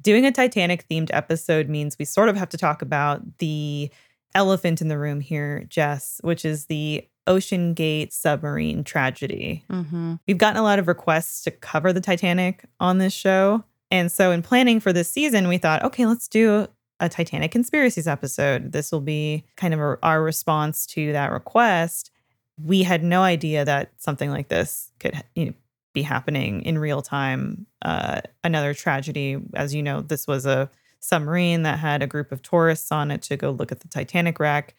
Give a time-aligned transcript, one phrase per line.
[0.00, 3.90] doing a Titanic themed episode means we sort of have to talk about the
[4.34, 9.64] elephant in the room here, Jess, which is the OceanGate submarine tragedy.
[9.70, 10.14] Mm-hmm.
[10.26, 13.64] We've gotten a lot of requests to cover the Titanic on this show.
[13.90, 16.68] And so, in planning for this season, we thought, okay, let's do
[17.00, 18.72] a Titanic conspiracies episode.
[18.72, 22.10] This will be kind of a, our response to that request.
[22.62, 25.52] We had no idea that something like this could you know,
[25.92, 27.66] be happening in real time.
[27.82, 30.70] Uh, another tragedy, as you know, this was a
[31.00, 34.38] submarine that had a group of tourists on it to go look at the Titanic
[34.38, 34.74] wreck,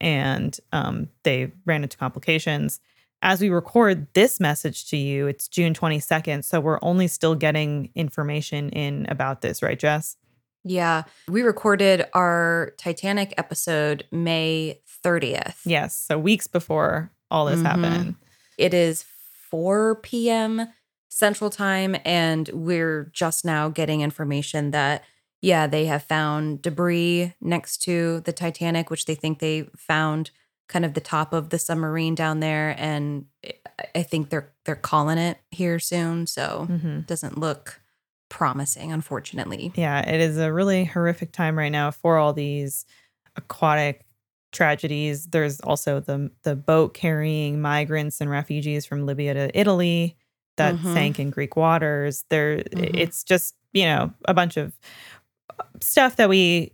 [0.00, 2.80] and um, they ran into complications.
[3.20, 6.44] As we record this message to you, it's June 22nd.
[6.44, 10.16] So we're only still getting information in about this, right, Jess?
[10.64, 11.02] Yeah.
[11.26, 15.58] We recorded our Titanic episode May 30th.
[15.64, 15.94] Yes.
[15.96, 17.64] So weeks before all this Mhm.
[17.66, 18.14] happened.
[18.56, 19.04] It is
[19.50, 20.68] 4 p.m.
[21.08, 25.04] Central Time, and we're just now getting information that,
[25.40, 30.30] yeah, they have found debris next to the Titanic, which they think they found
[30.68, 32.74] kind of the top of the submarine down there.
[32.78, 33.24] And
[33.94, 36.26] I- think they're they're calling it here soon.
[36.26, 37.80] So hmm it doesn't look
[38.28, 39.72] promising, unfortunately.
[39.74, 42.84] Yeah, it is a really horrific time right now for all these
[43.36, 44.04] aquatic
[44.52, 45.26] tragedies.
[45.26, 50.16] There's also the the boat carrying migrants and refugees from Libya to Italy
[50.56, 50.92] that Mhm.
[50.94, 52.24] sank in Greek waters.
[52.30, 52.90] There Mhm.
[52.98, 54.72] it's just, you know, a bunch of
[55.80, 56.72] stuff that we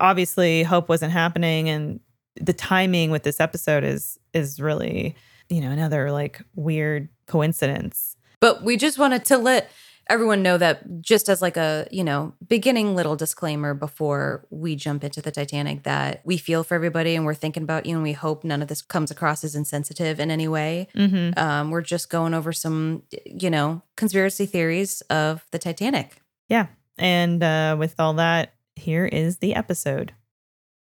[0.00, 2.00] obviously hope wasn't happening and
[2.40, 5.14] the timing with this episode is is really,
[5.48, 8.16] you know, another like weird coincidence.
[8.40, 9.70] But we just wanted to let
[10.10, 15.04] everyone know that just as like a, you know, beginning little disclaimer before we jump
[15.04, 18.12] into the Titanic that we feel for everybody and we're thinking about you and we
[18.12, 20.88] hope none of this comes across as insensitive in any way.
[20.94, 21.38] Mhm.
[21.38, 26.20] Um, we're just going over some, you know, conspiracy theories of the Titanic.
[26.48, 26.66] Yeah.
[26.98, 30.12] And uh, with all that, here is the episode.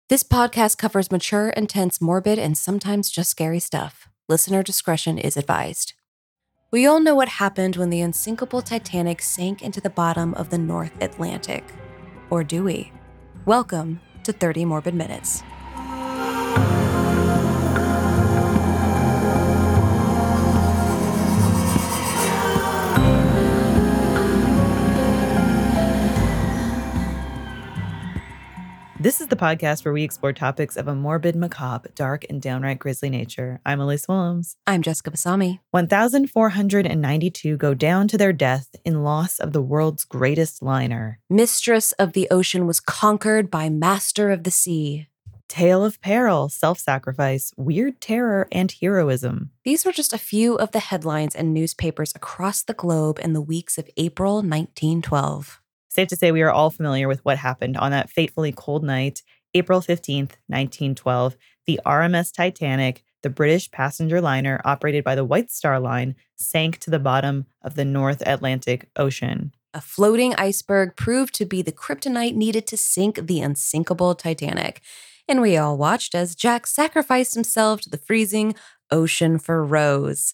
[0.10, 4.10] This podcast covers mature, intense, morbid, and sometimes just scary stuff.
[4.28, 5.94] Listener discretion is advised.
[6.72, 10.60] We all know what happened when the unsinkable Titanic sank into the bottom of the
[10.60, 11.64] North Atlantic.
[12.30, 12.92] Or do we?
[13.48, 15.42] Welcome to 30 Morbid Minutes.
[29.02, 32.80] This is the podcast where we explore topics of a morbid, macabre, dark, and downright
[32.80, 33.62] grisly nature.
[33.66, 34.58] I'm Elyse Willems.
[34.68, 35.60] I'm Jessica Vasami.
[35.72, 41.22] 1,492 go down to their death in loss of the world's greatest liner.
[41.30, 45.08] Mistress of the ocean was conquered by Master of the Sea.
[45.48, 49.52] Tale of peril, self sacrifice, weird terror, and heroism.
[49.64, 53.40] These were just a few of the headlines in newspapers across the globe in the
[53.40, 55.59] weeks of April 1912.
[55.90, 59.24] Safe to say, we are all familiar with what happened on that fatefully cold night,
[59.56, 61.36] April 15th, 1912.
[61.66, 66.92] The RMS Titanic, the British passenger liner operated by the White Star Line, sank to
[66.92, 69.52] the bottom of the North Atlantic Ocean.
[69.74, 74.82] A floating iceberg proved to be the kryptonite needed to sink the unsinkable Titanic.
[75.28, 78.56] And we all watched as Jack sacrificed himself to the freezing
[78.90, 80.34] ocean for Rose.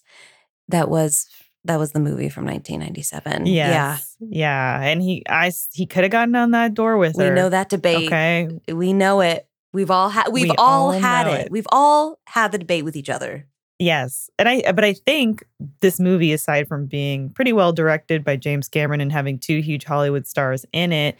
[0.68, 1.26] That was
[1.66, 3.46] that was the movie from 1997.
[3.46, 4.16] Yes.
[4.20, 4.28] Yeah.
[4.30, 4.80] Yeah.
[4.82, 7.16] And he I he could have gotten on that door with.
[7.16, 7.34] We her.
[7.34, 8.06] know that debate.
[8.06, 8.48] Okay.
[8.72, 9.46] We know it.
[9.72, 11.46] We've all had we've We all, all had it.
[11.46, 11.50] it.
[11.52, 13.46] We've all had the debate with each other.
[13.78, 14.30] Yes.
[14.38, 15.44] And I but I think
[15.80, 19.84] this movie aside from being pretty well directed by James Cameron and having two huge
[19.84, 21.16] Hollywood stars in it,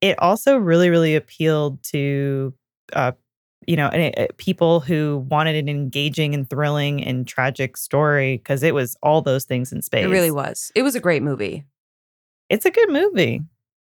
[0.00, 2.54] it also really really appealed to
[2.94, 3.12] uh
[3.68, 8.62] you know, and it- people who wanted an engaging and thrilling and tragic story because
[8.62, 10.06] it was all those things in space.
[10.06, 10.72] It really was.
[10.74, 11.64] It was a great movie.
[12.48, 13.42] It's a good movie.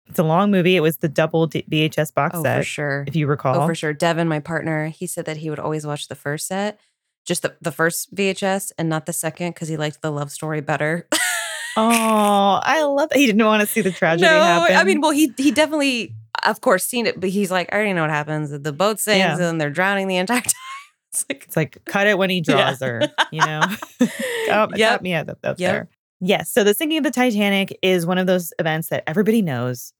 [0.08, 0.76] It's a long movie.
[0.76, 3.04] It was the double D- VHS box Oh, set, for sure.
[3.08, 3.56] if you oh, recall.
[3.62, 3.94] Oh, for sure.
[3.94, 6.80] Devin, my partner, he said that he would always watch the first set,
[7.26, 10.62] just the, the first VHS and not the second because he liked the love story
[10.62, 11.08] better.
[11.78, 13.18] Oh, I love that.
[13.18, 14.76] He didn't want to see the tragedy no, happen.
[14.76, 16.14] I mean, well, he he definitely,
[16.44, 18.50] of course, seen it, but he's like, I already know what happens.
[18.52, 19.50] The boat sinks Yeah.
[19.50, 20.52] and they're drowning the entire time.
[21.14, 22.88] It's like, it's like cut it when he draws Yeah.
[22.88, 23.02] her,
[23.32, 23.62] you know?
[24.50, 25.02] oh, Yep.
[25.04, 25.72] yeah, that, that's Yep.
[25.74, 25.90] there.
[26.22, 26.52] Yes.
[26.52, 29.94] So the sinking of the Titanic is one of those events that everybody knows.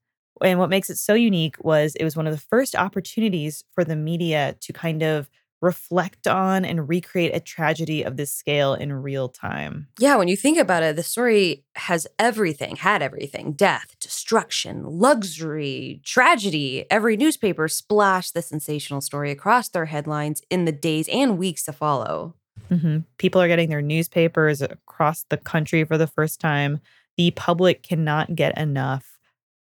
[0.44, 3.84] And what makes it so unique was it was one of the first opportunities for
[3.84, 5.30] the media to kind of
[5.62, 9.88] reflect on and recreate a tragedy of this scale in real time.
[10.00, 16.02] yeah, when you think about it, the story has everything, had everything death, destruction, luxury,
[16.04, 16.86] tragedy.
[16.90, 21.74] Every newspaper splashed the sensational story across their headlines in the days and weeks to
[21.74, 22.36] follow.
[22.70, 23.06] Mhm.
[23.18, 26.80] People are getting their newspapers across the country for the first time.
[27.18, 29.11] The public cannot get enough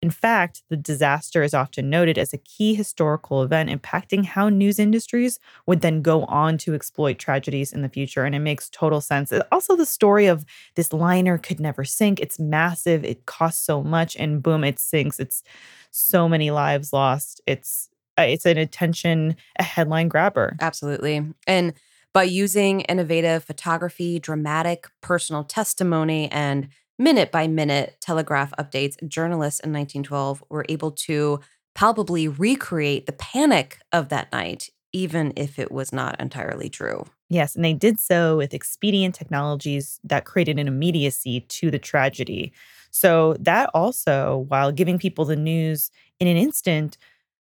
[0.03, 4.81] In fact, the disaster is often noted as a key historical event impacting how news
[4.81, 8.25] industries would then go on to exploit tragedies in the future.
[8.25, 9.33] And it makes total sense.
[9.53, 10.45] Also, the story of
[10.75, 12.19] this liner could never sink.
[12.19, 15.21] It's massive, it costs so much, and boom, it sinks.
[15.21, 15.45] It's
[15.93, 17.41] so many lives lost.
[17.47, 17.89] It's
[18.19, 20.57] uh, it's an attention, a headline grabber.
[20.61, 21.25] Absolutely.
[21.47, 21.75] And
[22.13, 26.69] by using innovative photography, dramatic personal testimony, and
[27.03, 31.41] minute by minute telegraph updates, journalists in 1912 were able to
[31.75, 37.05] palpably recreate the panic of that night, even if it was not entirely true.
[37.29, 42.53] Yes, and they did so with expedient technologies that created an immediacy to the tragedy.
[42.91, 45.91] So, that also, while giving people the news
[46.21, 46.99] in an instant,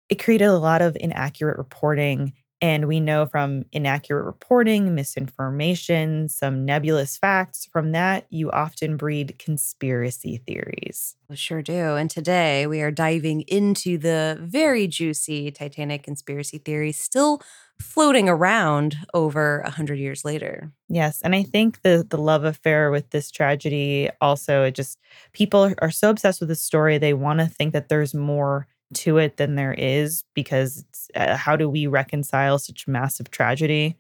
[0.10, 6.66] it created a lot of inaccurate reporting and we know from inaccurate reporting, misinformation, some
[6.66, 11.16] nebulous facts, from that, you often breed conspiracy theories.
[11.30, 11.96] We sure do.
[11.96, 17.42] And today we are diving into the very juicy Titanic conspiracy theories still
[17.80, 20.72] floating around over a hundred years later.
[20.90, 21.22] Yes.
[21.22, 24.98] And I think the the love affair with this tragedy also it just
[25.34, 29.18] people are so obsessed with the story, they want to think that there's more to
[29.18, 30.86] it than there is because
[31.16, 33.98] uh, how do we reconcile such massive tragedy?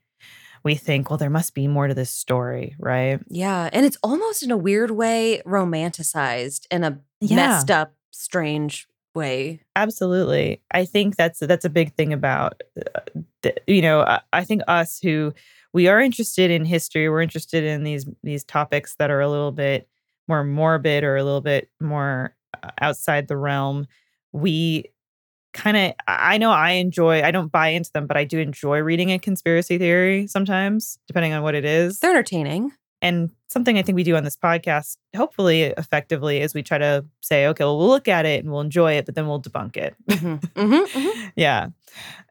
[0.63, 3.19] We think, well, there must be more to this story, right?
[3.30, 3.69] Yeah.
[3.72, 7.36] And it's almost in a weird way romanticized in a yeah.
[7.36, 9.62] messed up, strange way.
[9.75, 10.62] Absolutely.
[10.72, 12.62] I think that's that's a big thing about
[12.95, 15.34] uh, you know, I, I think us who
[15.74, 19.51] we are interested in history, we're interested in these these topics that are a little
[19.51, 19.88] bit
[20.28, 23.88] more morbid or a little bit more uh, outside the realm
[24.31, 24.85] we
[25.53, 28.79] kind of I know I enjoy I don't buy into them, but I do enjoy
[28.79, 32.00] reading a conspiracy theory sometimes, depending on what it is.
[32.00, 32.71] They're entertaining.
[33.01, 37.06] And something I think we do on this podcast, hopefully effectively, is we try to
[37.21, 39.77] say, okay, well, we'll look at it and we'll enjoy it, but then we'll debunk
[39.77, 39.95] it.
[40.09, 40.35] Mm-hmm.
[40.59, 41.00] Mm-hmm.
[41.00, 41.27] mm-hmm.
[41.35, 41.68] yeah.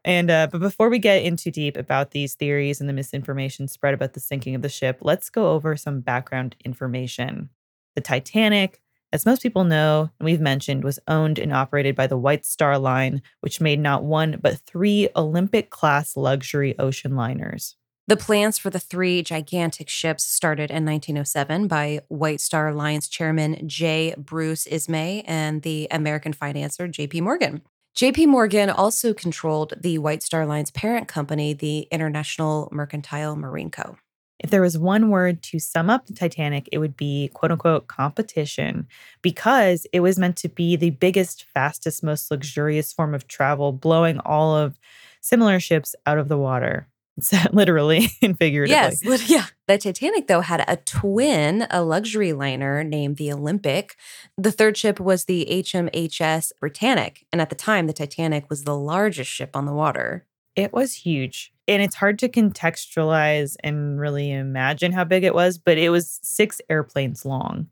[0.03, 3.93] And, uh, but before we get into deep about these theories and the misinformation spread
[3.93, 7.49] about the sinking of the ship, let's go over some background information.
[7.95, 8.81] The Titanic
[9.11, 12.77] as most people know and we've mentioned, was owned and operated by the White Star
[12.77, 17.75] Line, which made not one but three Olympic class luxury ocean liners.
[18.07, 23.67] The plans for the three gigantic ships started in 1907 by White Star Line's chairman
[23.67, 24.15] J.
[24.17, 27.19] Bruce Ismay and the American financier J.P.
[27.21, 27.61] Morgan.
[27.97, 33.97] JP Morgan also controlled the White Star Line's parent company, the International Mercantile Marine Co.
[34.39, 37.87] If there was one word to sum up the Titanic, it would be quote unquote
[37.87, 38.87] competition
[39.21, 44.19] because it was meant to be the biggest, fastest, most luxurious form of travel, blowing
[44.19, 44.79] all of
[45.21, 46.87] similar ships out of the water.
[47.51, 48.97] literally and figuratively.
[49.01, 49.45] Yes, yeah.
[49.67, 53.95] The Titanic, though, had a twin, a luxury liner named the Olympic.
[54.37, 57.25] The third ship was the HMHS Britannic.
[57.31, 60.25] And at the time, the Titanic was the largest ship on the water.
[60.55, 65.57] It was huge and it's hard to contextualize and really imagine how big it was,
[65.57, 67.67] but it was six airplanes long.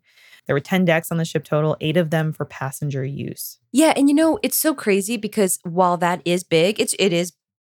[0.46, 3.58] There were 10 decks on the ship total, eight of them for passenger use.
[3.72, 3.94] Yeah.
[3.96, 7.34] And you know, it's so crazy because while that is big, it's, it is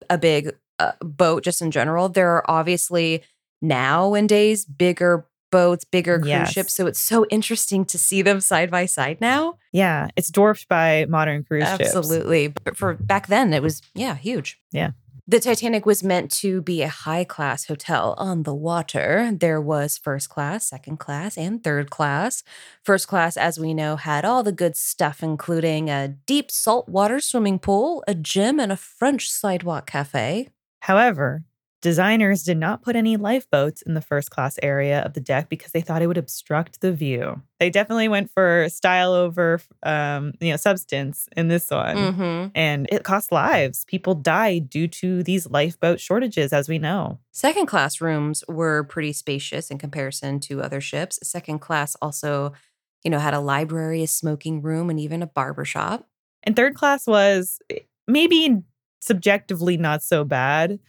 [0.10, 2.08] a big uh, boat just in general.
[2.08, 3.24] There are obviously
[3.62, 6.54] now in days bigger boats, bigger cruise yes.
[6.54, 6.74] ships.
[6.74, 9.58] So it's so interesting to see them side by side now.
[9.74, 10.08] Yeah.
[10.16, 11.84] It's dwarfed by modern cruise Absolutely.
[11.84, 11.96] ships.
[11.96, 12.48] Absolutely.
[12.48, 14.60] But for back then, it was, yeah, huge.
[14.72, 14.92] Yeah.
[15.28, 19.32] The Titanic was meant to be a high class hotel on the water.
[19.32, 22.44] There was first class, second class, and third class.
[22.84, 27.60] First class, as we know, had all the good stuff, including a deep saltwater swimming
[27.60, 30.50] pool, a gym, and a French sidewalk cafe.
[30.82, 31.44] However,
[31.82, 35.72] Designers did not put any lifeboats in the first class area of the deck because
[35.72, 37.42] they thought it would obstruct the view.
[37.60, 42.48] They definitely went for style over, um, you know, substance in this one, mm-hmm.
[42.54, 43.84] and it cost lives.
[43.86, 47.18] People died due to these lifeboat shortages, as we know.
[47.32, 51.18] Second class rooms were pretty spacious in comparison to other ships.
[51.28, 52.54] Second class also,
[53.04, 56.08] you know, had a library, a smoking room, and even a barber shop.
[56.44, 58.62] And third class was eh, maybe
[59.00, 60.80] subjectively not so bad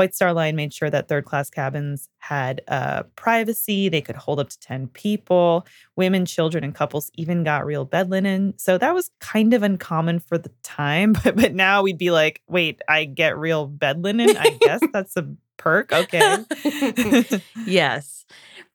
[0.00, 3.90] White Star Line made sure that third class cabins had uh, privacy.
[3.90, 5.66] They could hold up to 10 people.
[5.94, 8.54] Women, children, and couples even got real bed linen.
[8.56, 11.12] So that was kind of uncommon for the time.
[11.22, 14.38] But, but now we'd be like, wait, I get real bed linen?
[14.38, 15.28] I guess that's a
[15.58, 15.92] perk.
[15.92, 16.46] Okay.
[17.66, 18.24] yes.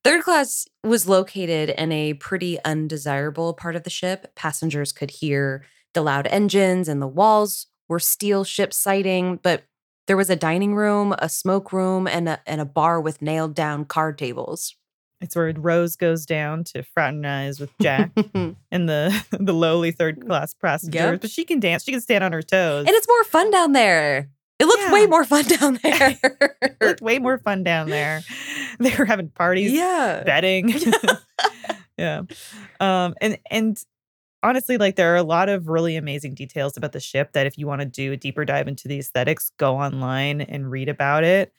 [0.03, 4.35] Third class was located in a pretty undesirable part of the ship.
[4.35, 5.65] Passengers could hear
[5.95, 9.63] the loud engines and the walls were steel ship siding, but
[10.07, 13.55] there was a dining room, a smoke room, and a, and a bar with nailed
[13.55, 14.75] down card tables.
[15.21, 18.55] It's where Rose goes down to fraternize with Jack and
[18.89, 21.01] the the lowly third class passengers.
[21.01, 21.21] Yep.
[21.21, 21.83] But she can dance.
[21.83, 22.85] She can stand on her toes.
[22.85, 24.29] And it's more fun down there.
[24.59, 24.93] It looks Yeah.
[24.93, 26.17] way more fun down there.
[26.81, 28.21] It's way more fun down there.
[28.79, 30.21] They were having parties, yeah.
[30.25, 30.73] betting.
[31.97, 32.23] yeah.
[32.79, 33.81] Um and and
[34.45, 37.57] honestly like there are a lot of really amazing details about the ship that if
[37.57, 41.23] you want to do a deeper dive into the aesthetics, go online and read about
[41.23, 41.51] it.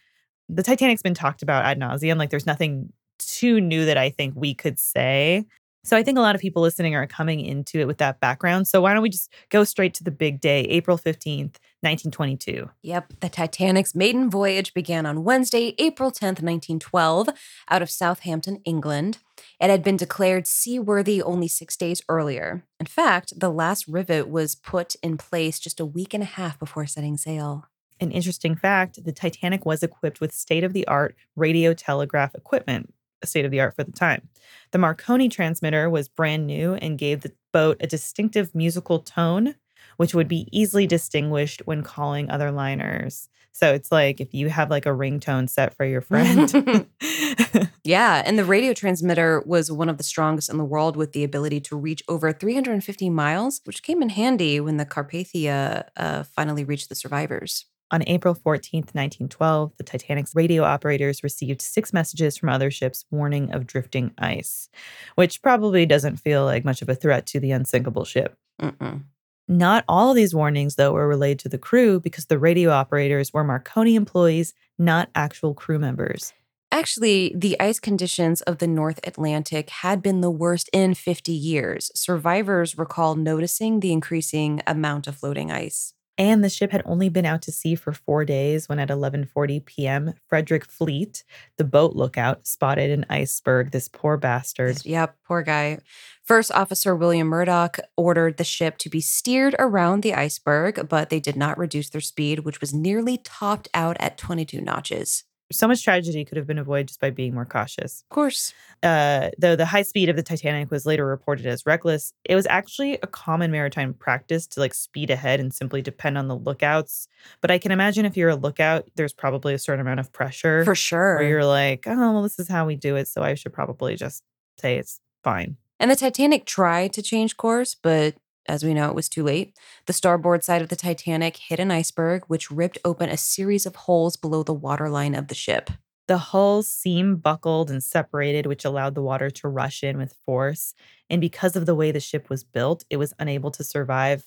[0.48, 2.16] The Titanic's been talked about ad nauseum.
[2.16, 5.46] Like there's nothing too new that I think we could say.
[5.84, 8.66] So I think a lot of people listening are coming into it with that background.
[8.66, 12.68] So why don't we just go straight to the big day, April 15th, 1922.
[12.82, 17.28] Yep, the Titanic's maiden voyage began on Wednesday, April 10th, 1912,
[17.70, 19.18] out of Southampton, England.
[19.58, 22.64] It had been declared seaworthy only six days earlier.
[22.78, 26.58] In fact, the last rivet was put in place just a week and a half
[26.58, 27.64] before setting sail.
[27.98, 32.92] An interesting fact the Titanic was equipped with state of the art radio telegraph equipment,
[33.24, 34.28] state of the art for the time.
[34.72, 39.54] The Marconi transmitter was brand new and gave the boat a distinctive musical tone,
[39.96, 43.30] which would be easily distinguished when calling other liners.
[43.56, 46.52] So it's like if you have like a ringtone set for your friend.
[47.86, 51.22] Yeah, and the radio transmitter was one of the strongest in the world with the
[51.22, 56.64] ability to reach over 350 miles, which came in handy when the Carpathia uh, finally
[56.64, 57.66] reached the survivors.
[57.92, 63.52] On April 14th, 1912, the Titanic's radio operators received six messages from other ships warning
[63.52, 64.68] of drifting ice,
[65.14, 68.36] which probably doesn't feel like much of a threat to the unsinkable ship.
[68.60, 69.04] Mm-mm.
[69.48, 73.32] Not all of these warnings, though, were relayed to the crew because the radio operators
[73.32, 76.32] were Marconi employees, not actual crew members.
[76.72, 81.92] Actually, the ice conditions of the North Atlantic had been the worst in 50 years.
[81.94, 85.94] Survivors recall noticing the increasing amount of floating ice.
[86.18, 89.64] And the ship had only been out to sea for four days when at 11:40
[89.64, 91.24] p.m., Frederick Fleet,
[91.58, 93.70] the boat lookout, spotted an iceberg.
[93.70, 94.84] This poor bastard.
[94.84, 95.78] Yep, poor guy.
[96.24, 101.20] First Officer William Murdoch ordered the ship to be steered around the iceberg, but they
[101.20, 105.24] did not reduce their speed, which was nearly topped out at 22 notches.
[105.52, 108.02] So much tragedy could have been avoided just by being more cautious.
[108.10, 108.52] Of course.
[108.82, 112.46] Uh, though the high speed of the Titanic was later reported as reckless, it was
[112.46, 117.06] actually a common maritime practice to like speed ahead and simply depend on the lookouts.
[117.40, 120.64] But I can imagine if you're a lookout, there's probably a certain amount of pressure
[120.64, 121.16] For sure.
[121.16, 123.06] where you're like, oh, well, this is how we do it.
[123.06, 124.24] So I should probably just
[124.58, 125.56] say it's fine.
[125.78, 128.14] And the Titanic tried to change course, but
[128.48, 129.56] as we know, it was too late.
[129.86, 133.76] The starboard side of the Titanic hit an iceberg, which ripped open a series of
[133.76, 135.70] holes below the waterline of the ship.
[136.08, 140.72] The hull seam buckled and separated, which allowed the water to rush in with force.
[141.10, 144.24] And because of the way the ship was built, it was unable to survive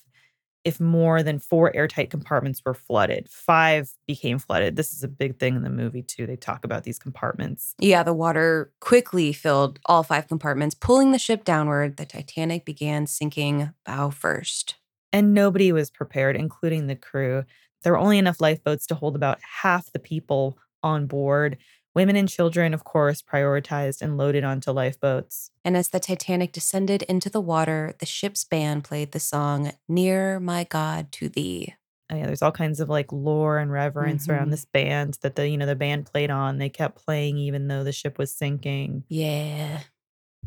[0.64, 3.30] if more than four airtight compartments were flooded.
[3.30, 4.76] Five became flooded.
[4.76, 6.26] This is a big thing in the movie, too.
[6.26, 7.76] They talk about these compartments.
[7.80, 11.98] Yeah, the water quickly filled all five compartments, pulling the ship downward.
[11.98, 14.76] The Titanic began sinking bow first.
[15.12, 17.46] And nobody was prepared, including the crew.
[17.84, 21.58] There were only enough lifeboats to hold about half the people on board.
[22.00, 25.52] Women and children, of course, prioritized and loaded onto lifeboats.
[25.66, 30.40] And as the Titanic descended into the water, the ship's band played the song Near
[30.40, 31.76] My God to Thee.
[32.10, 34.52] Oh, yeah, there's all kinds of like lore and reverence around Mhm.
[34.52, 36.58] this band that the you know the band played on.
[36.58, 39.04] They kept playing even though the ship was sinking.
[39.10, 39.82] Yeah.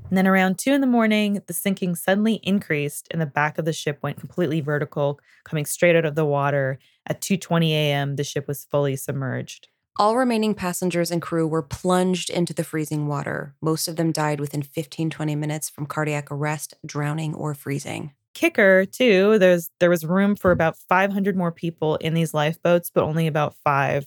[0.09, 3.67] And then around two in the morning, the sinking suddenly increased, and the back of
[3.67, 6.79] the ship went completely vertical, coming straight out of the water.
[7.07, 9.69] At 2:20 a.m., the ship was fully submerged.
[9.99, 13.55] All remaining passengers and crew were plunged into the freezing water.
[13.61, 18.13] Most of them died within 15 20 minutes from cardiac arrest, drowning, or freezing.
[18.35, 23.05] Kicker too, there's there was room for about 500 more people in these lifeboats, but
[23.05, 24.07] only about five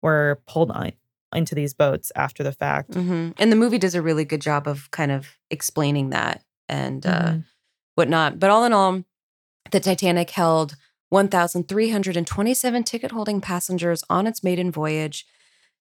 [0.00, 0.92] were pulled on,
[1.34, 2.94] into these boats after the fact.
[2.94, 7.04] hmm And the movie does a really good job of kind of explaining that and
[7.04, 7.44] uh, Mhm.
[7.96, 8.38] whatnot.
[8.38, 9.02] But all in all,
[9.70, 10.76] the Titanic held
[11.10, 15.26] 1,327 ticket holding passengers on its maiden voyage.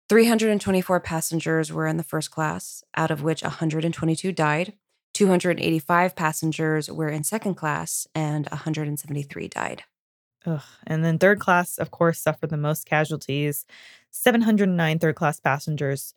[0.10, 4.74] 324 passengers were in the first class, out of which 122 died.
[5.14, 9.84] 285 passengers were in second class, and 173 died.
[10.46, 10.62] Ugh.
[10.86, 13.66] And then third class, of course, suffered the most casualties
[14.12, 16.14] 709 third class passengers,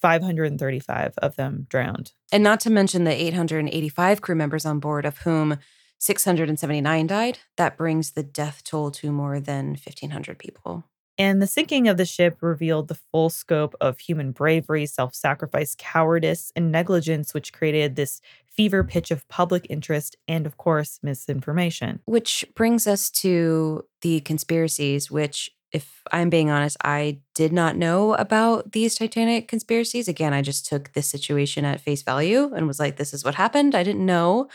[0.00, 2.12] 535 of them drowned.
[2.32, 5.58] And not to mention the 885 crew members on board, of whom
[6.06, 7.40] 679 died.
[7.56, 10.84] That brings the death toll to more than 1,500 people.
[11.18, 15.74] And the sinking of the ship revealed the full scope of human bravery, self sacrifice,
[15.76, 22.00] cowardice, and negligence, which created this fever pitch of public interest and, of course, misinformation.
[22.04, 28.14] Which brings us to the conspiracies, which if I'm being honest, I did not know
[28.14, 30.06] about these Titanic conspiracies.
[30.06, 33.34] Again, I just took this situation at face value and was like, this is what
[33.34, 33.74] happened.
[33.74, 34.48] I didn't know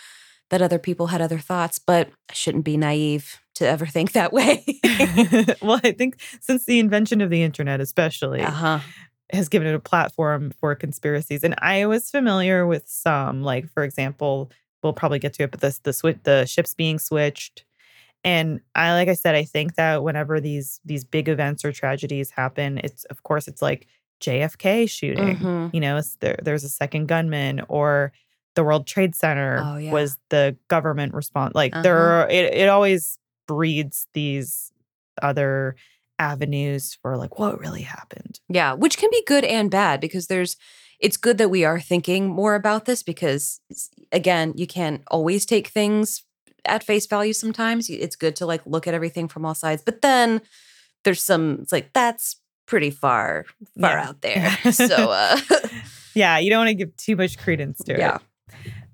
[0.52, 4.34] that other people had other thoughts, but I shouldn't be naive to ever think that
[4.34, 4.64] way.
[5.62, 8.80] well, I think since the invention of the internet, especially, uh-huh.
[9.32, 11.44] has given it a platform for conspiracies.
[11.44, 14.52] And I was familiar with some, like for example,
[14.84, 17.64] we'll probably get to it, but this the the ships being switched.
[18.24, 22.30] And I like I said, I think that whenever these these big events or tragedies
[22.30, 23.88] happen, it's of course it's like
[24.22, 25.38] JFK shooting.
[25.38, 25.74] Mhm.
[25.74, 28.12] You know, there, there's a second gunman or
[28.56, 29.92] the World Trade Center Oh, yeah.
[29.92, 31.54] was the government response.
[31.56, 31.84] Like Uh-huh.
[31.84, 33.18] there are, it, it always
[33.48, 34.72] breeds these
[35.22, 35.76] other
[36.20, 38.40] avenues for like what really happened.
[38.50, 40.56] Yeah, which can be good and bad because there's
[41.00, 43.60] it's good that we are thinking more about this because
[44.12, 46.24] again, you can't always take things
[46.64, 47.90] at face value sometimes.
[47.90, 49.82] It's good to like look at everything from all sides.
[49.84, 50.42] But then
[51.04, 52.36] there's some it's like that's
[52.68, 53.46] pretty far
[53.80, 54.08] far Yeah.
[54.10, 54.52] out there.
[54.72, 55.40] so uh
[56.14, 58.16] Yeah, you don't want to give too much credence to Yeah.
[58.18, 58.22] it.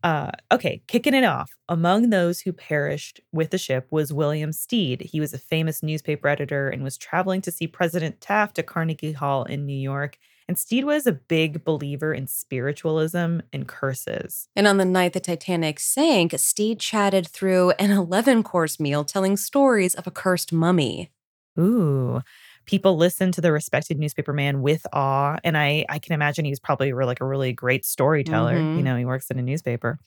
[0.04, 1.52] Uh, okay, kicking it off.
[1.68, 5.02] Among those who perished with the ship was William Stead.
[5.02, 9.14] He was a famous newspaper editor and was traveling to see President Taft at Carnegie
[9.14, 10.18] Hall in New York.
[10.48, 14.48] And Stead was a big believer in spiritualism and curses.
[14.56, 19.36] And on the night the Titanic sank, Stead chatted through an 11 course meal telling
[19.36, 21.12] stories of a cursed mummy.
[21.60, 22.22] Ooh.
[22.68, 25.38] People listened to the respected newspaper man with awe.
[25.44, 28.58] And I, I can imagine he was probably like a really great storyteller.
[28.58, 28.84] You Mhm.
[28.84, 30.00] know, he works in a newspaper.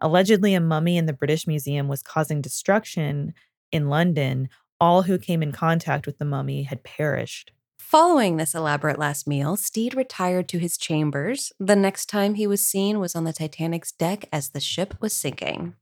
[0.00, 3.34] Allegedly, a mummy in the British Museum was causing destruction
[3.70, 4.48] in London.
[4.80, 7.52] All who came in contact with the mummy had perished.
[7.78, 11.52] Following this elaborate last meal, Stead retired to his chambers.
[11.60, 15.12] The next time he was seen was on the Titanic's deck as the ship was
[15.12, 15.74] sinking.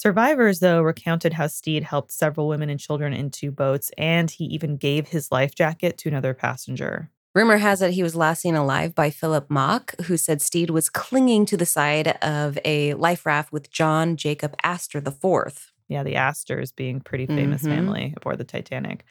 [0.00, 4.78] Survivors, though, recounted how Stead helped several women and children into boats, and he even
[4.78, 7.10] gave his life jacket to another passenger.
[7.34, 10.88] Rumor has it he was last seen alive by Philip Mock, who said Stead was
[10.88, 15.70] clinging to the side of a life raft with John Jacob Astor IV.
[15.86, 17.68] Yeah, the Astors being pretty famous Mhm.
[17.68, 19.04] family aboard the Titanic.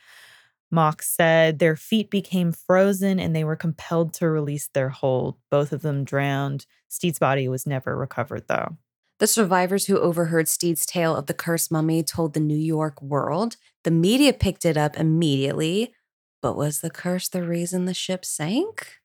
[0.71, 5.37] Mock said their feet became frozen and they were compelled to release their hold.
[5.51, 6.65] Both of them drowned.
[6.87, 8.77] Stead's body was never recovered, though.
[9.19, 13.57] The survivors who overheard Stead's tale of the cursed mummy told the New York World.
[13.83, 15.93] The media picked it up immediately.
[16.41, 18.95] But was the curse the reason the ship sank?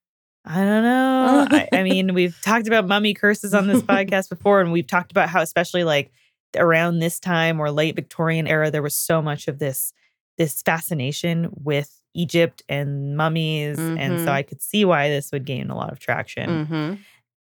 [0.45, 1.47] I don't know.
[1.51, 5.11] I, I mean, we've talked about mummy curses on this podcast before, and we've talked
[5.11, 6.13] about how, especially like
[6.57, 9.93] around this time or late Victorian era, there was so much of this
[10.39, 14.25] this fascination with Egypt and mummies, and Mhm.
[14.25, 16.49] so I could see why this would gain a lot of traction.
[16.67, 16.95] Mm-hmm.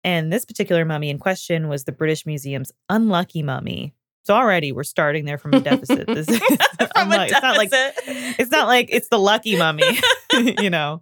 [0.05, 3.95] And this particular mummy in question was the British Museum's unlucky mummy.
[4.25, 6.07] So already we're starting there from a deficit.
[6.07, 6.41] This is
[6.95, 7.33] unlucky.
[7.33, 9.99] It's not like it's not like it's the lucky mummy,
[10.61, 11.01] you know.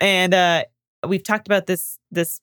[0.00, 0.64] And uh
[1.06, 2.40] we've talked about this this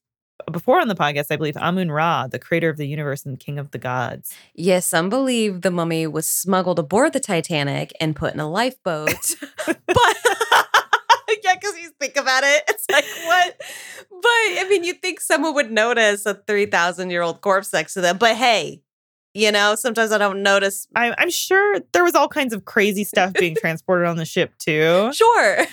[0.52, 1.58] before on the podcast, I believe.
[1.58, 4.34] Amun Ra, the creator of the universe and king of the gods.
[4.54, 9.36] Yes, some believe the mummy was smuggled aboard the Titanic and put in a lifeboat.
[9.66, 10.37] but
[11.44, 13.56] yeah, because you think about it, it's like what?
[14.10, 17.94] But I mean, you think someone would notice a three thousand year old corpse next
[17.96, 18.18] to them?
[18.18, 18.82] But hey,
[19.34, 20.88] you know, sometimes I don't notice.
[20.96, 24.52] I, I'm sure there was all kinds of crazy stuff being transported on the ship
[24.58, 25.12] too.
[25.14, 25.66] Sure,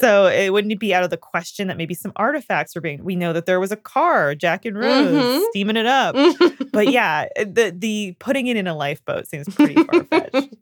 [0.00, 3.04] so it wouldn't be out of the question that maybe some artifacts were being.
[3.04, 5.44] We know that there was a car, Jack and Rose, Mhm.
[5.50, 6.16] steaming it up.
[6.72, 10.54] But yeah, the the putting it in a lifeboat seems pretty far fetched.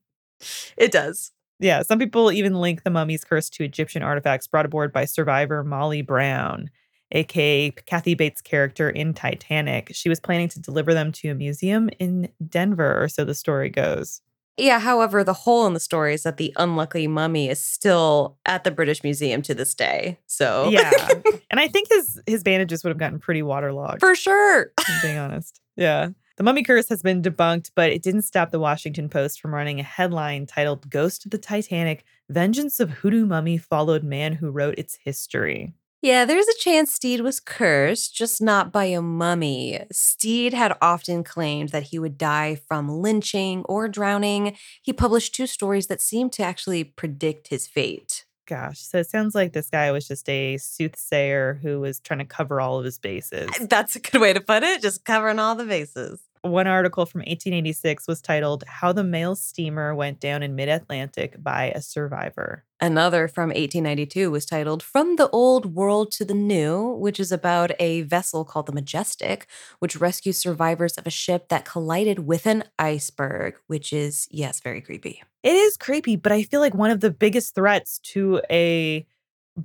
[0.76, 1.32] it does.
[1.58, 5.64] Yeah, some people even link the mummy's curse to Egyptian artifacts brought aboard by survivor
[5.64, 6.70] Molly Brown,
[7.12, 9.90] aka Kathy Bates' character in Titanic.
[9.92, 13.70] She was planning to deliver them to a museum in Denver, or so the story
[13.70, 14.20] goes.
[14.58, 18.64] Yeah, however, the hole in the story is that the unlucky mummy is still at
[18.64, 20.18] the British Museum to this day.
[20.26, 20.90] So, Yeah,
[21.50, 24.00] and I think his his bandages would have gotten pretty waterlogged.
[24.00, 24.72] for sure.
[25.02, 25.60] Being honest.
[25.76, 26.08] Yeah.
[26.36, 29.80] The mummy curse has been debunked, but it didn't stop the Washington Post from running
[29.80, 34.78] a headline titled Ghost of the Titanic Vengeance of Hoodoo Mummy Followed Man Who Wrote
[34.78, 35.72] Its History.
[36.02, 39.80] Yeah, there's a chance Stead was cursed, just not by a mummy.
[39.90, 44.58] Stead had often claimed that he would die from lynching or drowning.
[44.82, 48.25] He published two stories that seemed to actually predict his fate.
[48.46, 52.24] Gosh, so it sounds like this guy was just a soothsayer who was trying to
[52.24, 53.50] cover all of his bases.
[53.60, 56.20] That's a good way to put it, just covering all the bases.
[56.42, 61.42] One article from 1886 was titled How the Mail Steamer Went Down in Mid Atlantic
[61.42, 62.64] by a Survivor.
[62.80, 67.72] Another from 1892 was titled From the Old World to the New, which is about
[67.80, 69.48] a vessel called the Majestic,
[69.80, 74.80] which rescues survivors of a ship that collided with an iceberg, which is, yes, very
[74.80, 75.24] creepy.
[75.46, 79.06] It is creepy, but I feel like one of the biggest threats to a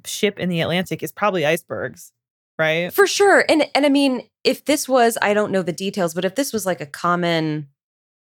[0.05, 2.11] ship in the Atlantic is probably icebergs,
[2.59, 2.93] right?
[2.93, 3.43] For sure.
[3.49, 6.53] And and I mean, if this was, I don't know the details, but if this
[6.53, 7.67] was like a common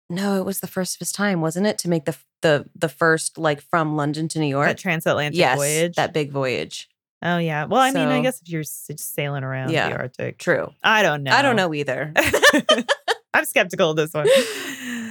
[0.09, 1.77] no, it was the first of his time, wasn't it?
[1.81, 4.66] To make the the the first like from London to New York.
[4.66, 5.96] That transatlantic yes, voyage.
[5.96, 6.88] That big voyage.
[7.23, 7.66] oh yeah.
[7.66, 9.90] Well, I mean, I guess if you're sailing around Yeah.
[9.90, 10.73] the Arctic, True.
[10.83, 11.33] I don't know.
[11.33, 12.14] I don't know either.
[13.35, 14.27] I'm skeptical of this one.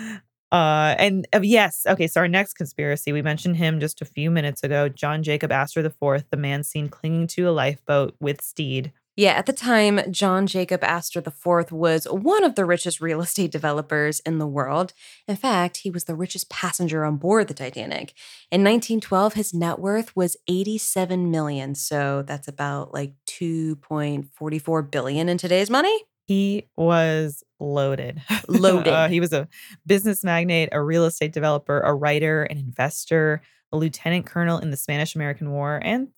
[0.52, 2.08] Uh, and uh, yes, okay.
[2.08, 4.90] So our next conspiracy, we mentioned him just a few minutes ago.
[4.90, 8.92] John Jacob Astor IV, the man seen clinging to a lifeboat with Stead.
[9.20, 13.52] Yeah, at the time, John Jacob Astor IV was one of the richest real estate
[13.52, 14.94] developers in the world.
[15.28, 18.14] In fact, he was the richest passenger on board the Titanic.
[18.50, 25.38] In 1912, his net worth was 87 million, so that's about like 2.44 billion in
[25.38, 26.06] today's money.
[26.30, 28.22] He was loaded.
[28.48, 28.94] Loaded.
[28.94, 29.48] Uh, he was a
[29.88, 34.78] business magnate, a real estate developer, a writer, an investor, a lieutenant colonel in the
[34.78, 36.10] Spanish American War, and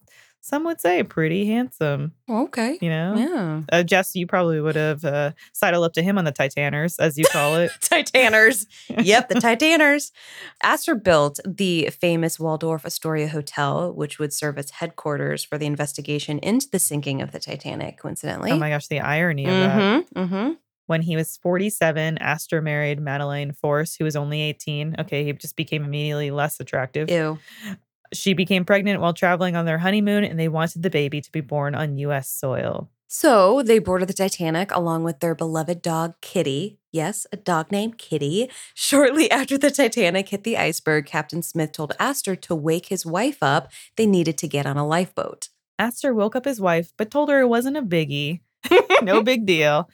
[0.44, 2.78] some would say pretty handsome, Okay.
[2.82, 3.16] you know?
[3.16, 3.62] Yeah.
[3.72, 7.18] Uh, Jess, you probably would have uh, sidled up to him on the Titaners, as
[7.18, 7.72] you call it.
[7.82, 8.66] Titaners.
[8.90, 10.12] yep, the Titaners.
[10.64, 16.40] Astor built the famous Waldorf Astoria Hotel, which would serve as headquarters for the investigation
[16.40, 18.52] into the sinking of the Titanic, coincidentally.
[18.52, 19.80] oh my gosh, the irony of that.
[20.16, 20.52] Mm-hmm, mm-hmm.
[20.88, 24.96] When he was 47, Astor married Madeleine Force, who was only 18.
[25.00, 27.10] Okay, he just became immediately less attractive.
[27.10, 27.38] Ew.
[28.14, 31.42] She became pregnant while traveling on their honeymoon, and they wanted the baby to be
[31.42, 32.30] born on U.S.
[32.30, 32.90] soil.
[33.08, 36.80] So they boarded the Titanic along with their beloved dog, Kitty.
[36.94, 38.50] Yes, a dog named Kitty.
[38.74, 43.40] Shortly after the Titanic hit the iceberg, Captain Smith told Astor to wake his wife
[43.42, 43.70] up.
[43.98, 45.50] They needed to get on a lifeboat.
[45.78, 48.40] Astor woke up his wife, but told her it wasn't a biggie.
[49.02, 49.90] no big deal.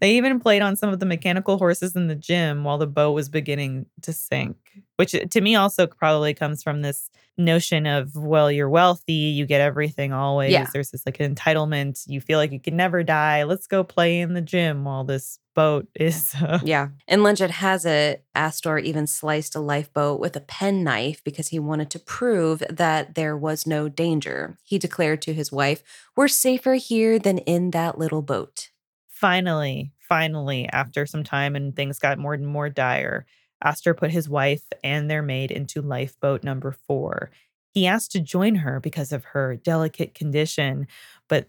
[0.00, 3.12] They even played on some of the mechanical horses in the gym while the boat
[3.12, 4.56] was beginning to sink,
[5.00, 7.08] which uh, to me also probably comes from this
[7.38, 10.52] notion of, well, you're wealthy, you get everything always.
[10.52, 10.66] Yeah.
[10.72, 12.04] There's this like entitlement.
[12.06, 13.44] You feel like you can never die.
[13.44, 16.34] Let's go play in the gym while this boat is.
[16.34, 16.88] Uh, Yeah.
[17.08, 21.88] And legend has it, Astor even sliced a lifeboat with a penknife because he wanted
[21.90, 24.58] to prove that there was no danger.
[24.62, 25.82] He declared to his wife,
[26.16, 28.68] We're safer here than in that little boat.
[29.08, 33.24] finally, finally, after some time and things got more and more dire,
[33.62, 37.30] Astor put his wife and their maid into lifeboat number four.
[37.72, 40.86] He asked to join her because of her delicate condition,
[41.28, 41.48] but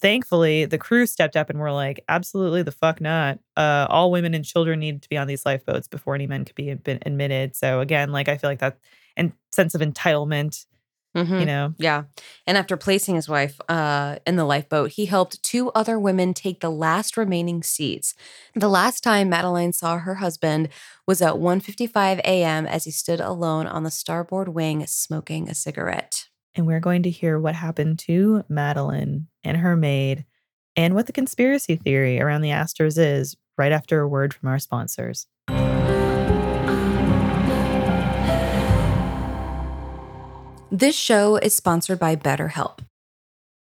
[0.00, 3.38] thankfully the crew stepped up and were like, absolutely the fuck not.
[3.56, 6.54] Uh, all women and children need to be on these lifeboats before any men could
[6.54, 7.56] be admitted.
[7.56, 8.78] So again, like I feel like that
[9.16, 10.66] and sense of entitlement,
[11.16, 11.40] Mhm.
[11.40, 11.74] you know.
[11.78, 12.04] Yeah.
[12.46, 16.60] And after placing his wife uh, in the lifeboat, he helped two other women take
[16.60, 18.14] the last remaining seats.
[18.54, 20.68] The last time Madeline saw her husband
[21.06, 22.66] was at 1:55 a.m.
[22.66, 26.28] as he stood alone on the starboard wing smoking a cigarette.
[26.54, 30.26] and we're going to hear what happened to Madeline and her maid
[30.76, 34.58] and what the conspiracy theory around the Astors is right after a word from our
[34.58, 35.26] sponsors.
[40.74, 42.78] This show is sponsored by BetterHelp.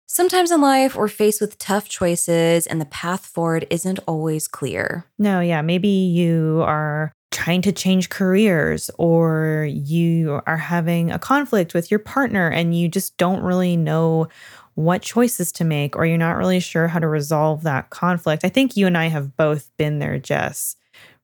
[0.07, 5.07] Sometimes in life, we're faced with tough choices and the path forward isn't always clear.
[5.19, 11.75] No, yeah, maybe you are trying to change careers or you are having a conflict
[11.75, 14.29] with your partner and you just don't really know
[14.75, 18.45] what choices to make or you're not really sure how to resolve that conflict.
[18.45, 20.77] I think you and I have both been there, Jess,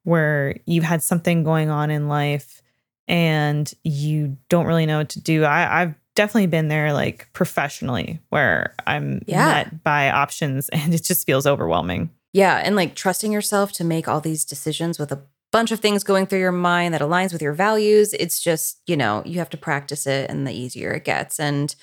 [0.02, 2.60] where you've had something going on in life
[3.08, 5.44] and you don't really know what to do.
[5.44, 9.46] I, I've definitely been there like professionally where I'm Yeah.
[9.46, 12.10] met by options and it just feels overwhelming.
[12.32, 16.04] Yeah, and like trusting yourself to make all these decisions with a bunch of things
[16.04, 18.12] going through your mind that aligns with your values.
[18.12, 21.38] It's just, you know, you have to practice it and the easier it gets.
[21.40, 21.74] And,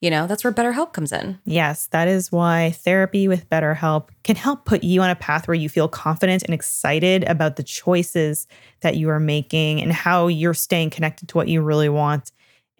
[0.00, 1.38] you know, that's where BetterHelp comes in.
[1.44, 5.56] Yes, that is why therapy with BetterHelp can help put you on a path where
[5.56, 8.46] you feel confident and excited about the choices
[8.80, 12.30] that you are making and how you're staying connected to what you really want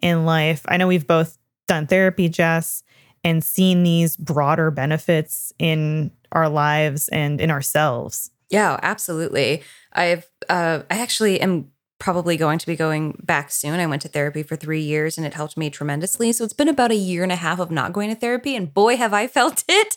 [0.01, 0.65] in life.
[0.69, 2.83] I know we've both done therapy, Jess,
[3.23, 8.31] and seen these broader benefits in our lives and in ourselves.
[8.49, 9.61] Yeah, absolutely.
[9.93, 13.79] I've uh I actually am probably going to be going back soon.
[13.79, 16.31] I went to therapy for 3 years and it helped me tremendously.
[16.31, 18.73] So it's been about a year and a half of not going to therapy and
[18.73, 19.95] boy have I felt it.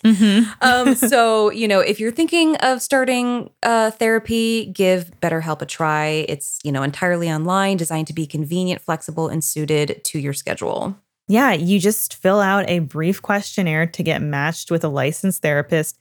[0.61, 6.27] um, so you know, if you're thinking of starting uh, therapy, give BetterHelp a try.
[6.29, 10.97] It's you know entirely online, designed to be convenient, flexible, and suited to your schedule.
[11.29, 15.99] Yeah, you just fill out a brief questionnaire to get matched with a licensed therapist.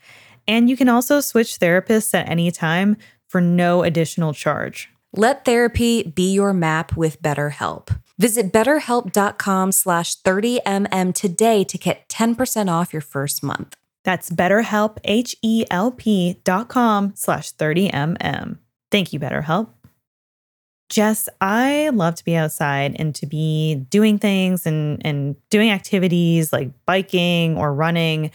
[0.47, 4.89] And you can also switch therapists at any time for no additional charge.
[5.13, 7.89] Let therapy be your map with BetterHelp.
[8.17, 13.75] Visit betterhelp.com slash 30mm today to get 10% off your first month.
[14.03, 18.57] That's betterhelp, H-E-L-P dot com slash 30mm.
[18.89, 19.69] Thank you, BetterHelp.
[20.89, 26.51] Jess, I love to be outside and to be doing things and, and doing activities
[26.51, 28.31] like biking or running.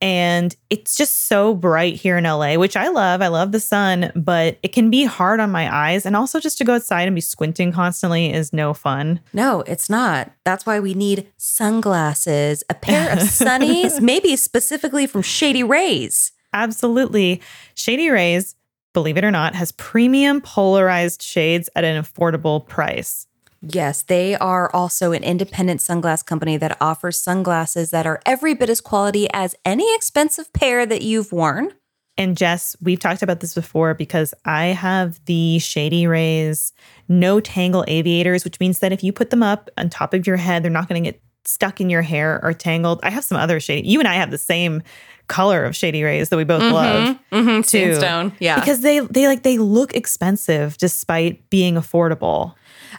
[0.00, 3.22] And it's just so bright here in LA, which I love.
[3.22, 6.04] I love the sun, but it can be hard on my eyes.
[6.04, 9.20] And also, just to go outside and be squinting constantly is no fun.
[9.32, 10.30] No, it's not.
[10.44, 16.32] That's why we need sunglasses, a pair of sunnies, maybe specifically from Shady Rays.
[16.52, 17.40] Absolutely.
[17.74, 18.54] Shady Rays,
[18.92, 23.26] believe it or not, has premium polarized shades at an affordable price.
[23.62, 28.68] Yes, they are also an independent sunglass company that offers sunglasses that are every bit
[28.70, 31.72] as quality as any expensive pair that you've worn.
[32.18, 36.72] And Jess, we've talked about this before because I have the Shady Rays
[37.08, 40.36] no tangle aviators, which means that if you put them up on top of your
[40.36, 43.00] head, they're not going to get stuck in your hair or tangled.
[43.02, 43.86] I have some other shady.
[43.88, 44.82] You and I have the same
[45.28, 47.56] color of Shady Rays that we both love Mm-hmm.
[47.62, 47.62] too.
[47.62, 48.32] Sandstone.
[48.38, 48.58] Yeah.
[48.60, 52.54] because they they like they look expensive despite being affordable.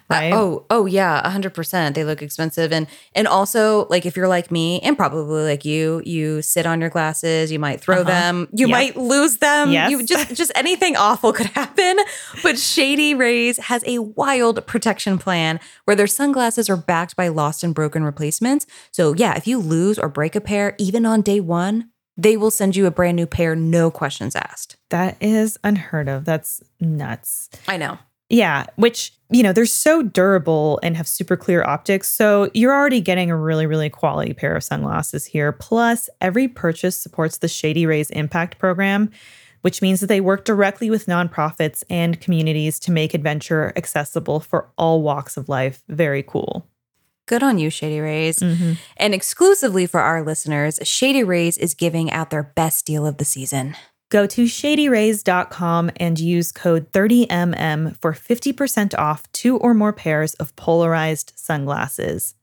[0.10, 0.34] Right?
[0.34, 1.96] Oh, oh yeah, a hundred percent.
[1.96, 6.02] They look expensive, and and also like if you're like me, and probably like you,
[6.06, 8.04] you sit on your glasses, you might throw Uh-huh.
[8.10, 8.72] them, you Yep.
[8.78, 9.92] might lose them, Yes.
[9.92, 11.98] you just just anything awful could happen.
[12.44, 17.64] But Shady Rays has a wild protection plan where their sunglasses are backed by lost
[17.64, 18.66] and broken replacements.
[18.92, 22.50] So yeah, if you lose or break a pair, even on day one, they will
[22.52, 24.76] send you a brand new pair, no questions asked.
[24.90, 26.26] that is unheard of.
[26.26, 27.50] That's nuts.
[27.68, 27.98] I know.
[28.30, 32.10] Yeah, which, you know, they're so durable and have super clear optics.
[32.10, 35.52] So you're already getting a really, really quality pair of sunglasses here.
[35.52, 39.10] Plus, every purchase supports the Shady Rays Impact Program,
[39.62, 44.70] which means that they work directly with nonprofits and communities to make adventure accessible for
[44.78, 45.84] all walks of life.
[45.90, 46.66] Very cool.
[47.26, 48.40] Good on you, Shady Rays.
[48.40, 48.74] Mm-hmm.
[48.96, 53.26] And exclusively for our listeners, Shady Rays is giving out their best deal of the
[53.26, 53.76] season.
[54.10, 60.56] Go to shadyrays.com and use code 30mm for 50% off two or more pairs of
[60.56, 62.36] polarized sunglasses.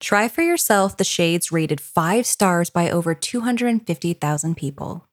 [0.00, 5.06] Try for yourself the shades rated five stars by over 250,000 people.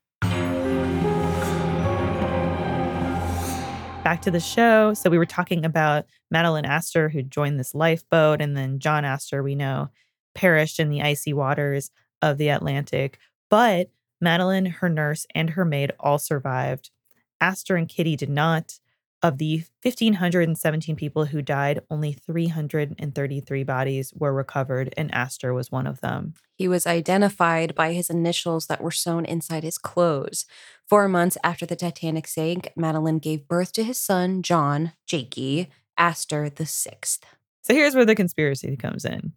[4.04, 4.94] back to the show.
[4.94, 9.44] So we were talking about Madeline Astor, who joined this lifeboat, and then John Astor,
[9.44, 9.90] we know,
[10.36, 13.20] perished in the icy waters of the Atlantic.
[13.50, 13.90] But
[14.22, 16.92] Madeline, her nurse, and her maid all survived.
[17.40, 18.80] Astor and Kitty did not.
[19.24, 25.86] Of the 1,517 people who died, only 333 bodies were recovered, and Astor was one
[25.86, 26.34] of them.
[26.56, 30.46] He was identified by his initials that were sewn inside his clothes.
[30.88, 36.50] Four months after the Titanic sank, Madeline gave birth to his son, John, Jakey, Astor
[36.50, 37.24] the sixth.
[37.62, 39.34] So here's where the conspiracy comes in.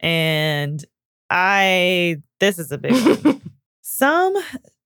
[0.00, 0.84] And
[1.30, 2.92] I, this is a big
[3.24, 3.40] one.
[3.98, 4.36] Some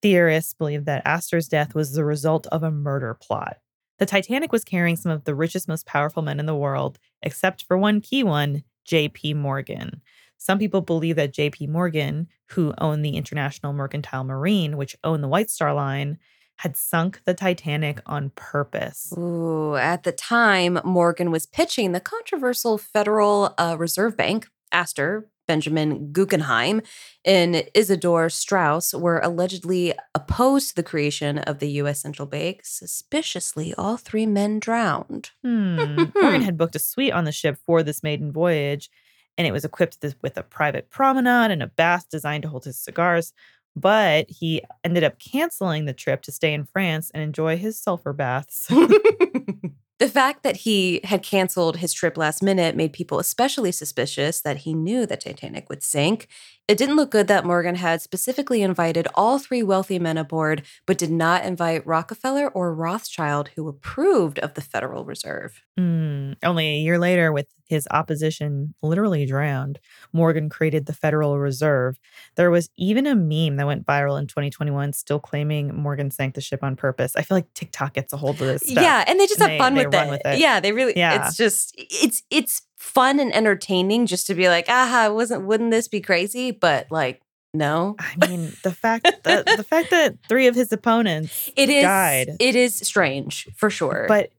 [0.01, 3.59] theorists believe that Astor's death was the result of a murder plot.
[3.99, 7.65] The Titanic was carrying some of the richest, most powerful men in the world, except
[7.65, 9.35] for one key one, J.P.
[9.35, 10.01] Morgan.
[10.39, 11.67] Some people believe that J.P.
[11.67, 16.17] Morgan, who owned the International Mercantile Marine, which owned the White Star Line,
[16.57, 19.13] had sunk the Titanic on purpose.
[19.19, 26.13] Ooh, at the time, Morgan was pitching the controversial Federal uh, Reserve Bank, Astor, Benjamin
[26.13, 26.81] Guggenheim,
[27.27, 32.01] and Isidor Straus were allegedly opposed to the creation of the U.S.
[32.01, 32.63] Central Bank.
[32.65, 35.29] Suspiciously, all three men drowned.
[35.43, 36.05] Hmm.
[36.15, 38.89] Morgan had booked a suite on the ship for this maiden voyage,
[39.37, 42.65] and it was equipped with- with a private promenade and a bath designed to hold
[42.65, 43.35] his cigars.
[43.77, 48.15] But he ended up canceling the trip to stay in France and enjoy his sulfur
[48.15, 48.69] baths.
[50.03, 54.57] the fact that he had canceled his trip last minute made people especially suspicious that
[54.57, 56.27] he knew that Titanic would sink.
[56.69, 60.97] It didn't look good that Morgan had specifically invited all three wealthy men aboard, but
[60.97, 65.61] did not invite Rockefeller or Rothschild, who approved of the Federal Reserve.
[65.77, 66.33] Hmm.
[66.43, 69.81] Only a year later, with his opposition literally drowned,
[70.13, 71.99] Morgan created the Federal Reserve.
[72.37, 76.41] There was even a meme that went viral in 2021 still claiming Morgan sank the
[76.41, 77.17] ship on purpose.
[77.17, 78.83] I feel like TikTok gets a hold of this stuff.
[78.83, 80.11] Yeah, and they just have they- fun with, it.
[80.11, 80.39] with it.
[80.39, 80.93] Yeah, they really.
[80.97, 81.27] Yeah.
[81.27, 85.87] It's just it's it's fun and entertaining just to be like, aha, wasn't wouldn't this
[85.87, 86.51] be crazy?
[86.51, 87.23] But like,
[87.55, 91.83] no, I mean, the fact that the fact that three of his opponents it is.
[91.83, 92.31] died.
[92.41, 94.07] It is strange for sure.
[94.09, 94.33] But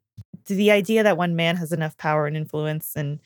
[0.48, 3.20] the idea that one man has enough power and influence and,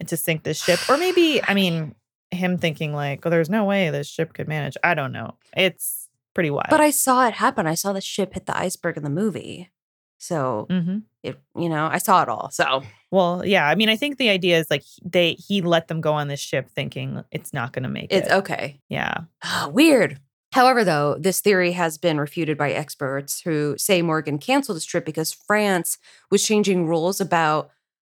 [0.00, 1.94] and to sink this ship, or maybe, I mean,
[2.32, 4.76] him thinking like, oh, there's no way this ship could manage.
[4.82, 5.36] I don't know.
[5.56, 6.66] It's pretty wild.
[6.70, 7.68] But I saw it happen.
[7.68, 9.70] I saw the ship hit the iceberg in the movie.
[10.18, 12.50] So hmm it, you know, I saw it all.
[12.50, 13.68] So Well, yeah.
[13.68, 16.40] I mean, I think the idea is like they he let them go on this
[16.40, 18.32] ship thinking it's not going to make it's it.
[18.32, 18.80] okay.
[18.88, 19.14] Yeah.
[19.44, 20.20] Ah, Weird.
[20.52, 25.04] However, though, this theory has been refuted by experts who say Morgan canceled his trip
[25.04, 25.98] because France
[26.30, 27.70] was changing rules about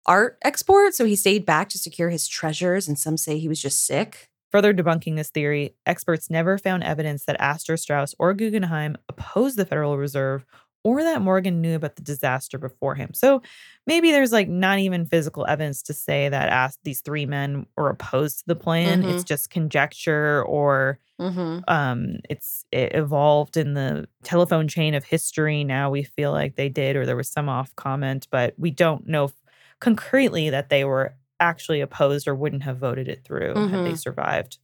[0.05, 0.93] art export.
[0.93, 4.29] So he stayed back to secure his treasures, and some say he was just sick.
[4.51, 9.65] Further debunking this theory, experts never found evidence that Astor Straus or Guggenheim opposed the
[9.65, 10.45] Federal Reserve
[10.87, 13.13] or that Morgan knew about the disaster before him.
[13.13, 13.41] So
[13.85, 17.89] maybe there's like not even physical evidence to say that As- these three men were
[17.89, 19.03] opposed to the plan.
[19.03, 19.13] Mhm.
[19.13, 21.61] It's just conjecture or Mm-hmm.
[21.67, 26.69] um it's it evolved in the telephone chain of history now we feel like they
[26.69, 29.31] did or there was some off comment but we don't know
[29.79, 33.97] concretely that they were actually opposed or wouldn't have voted it through had they Mhm.
[33.97, 34.59] survived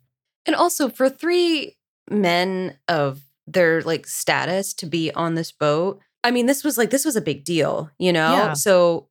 [0.45, 1.75] And also for three
[2.12, 6.89] men of their like status to be on this boat, I mean, this was like
[6.89, 8.33] this was a big deal, you know?
[8.33, 8.53] Yeah.
[8.53, 9.09] So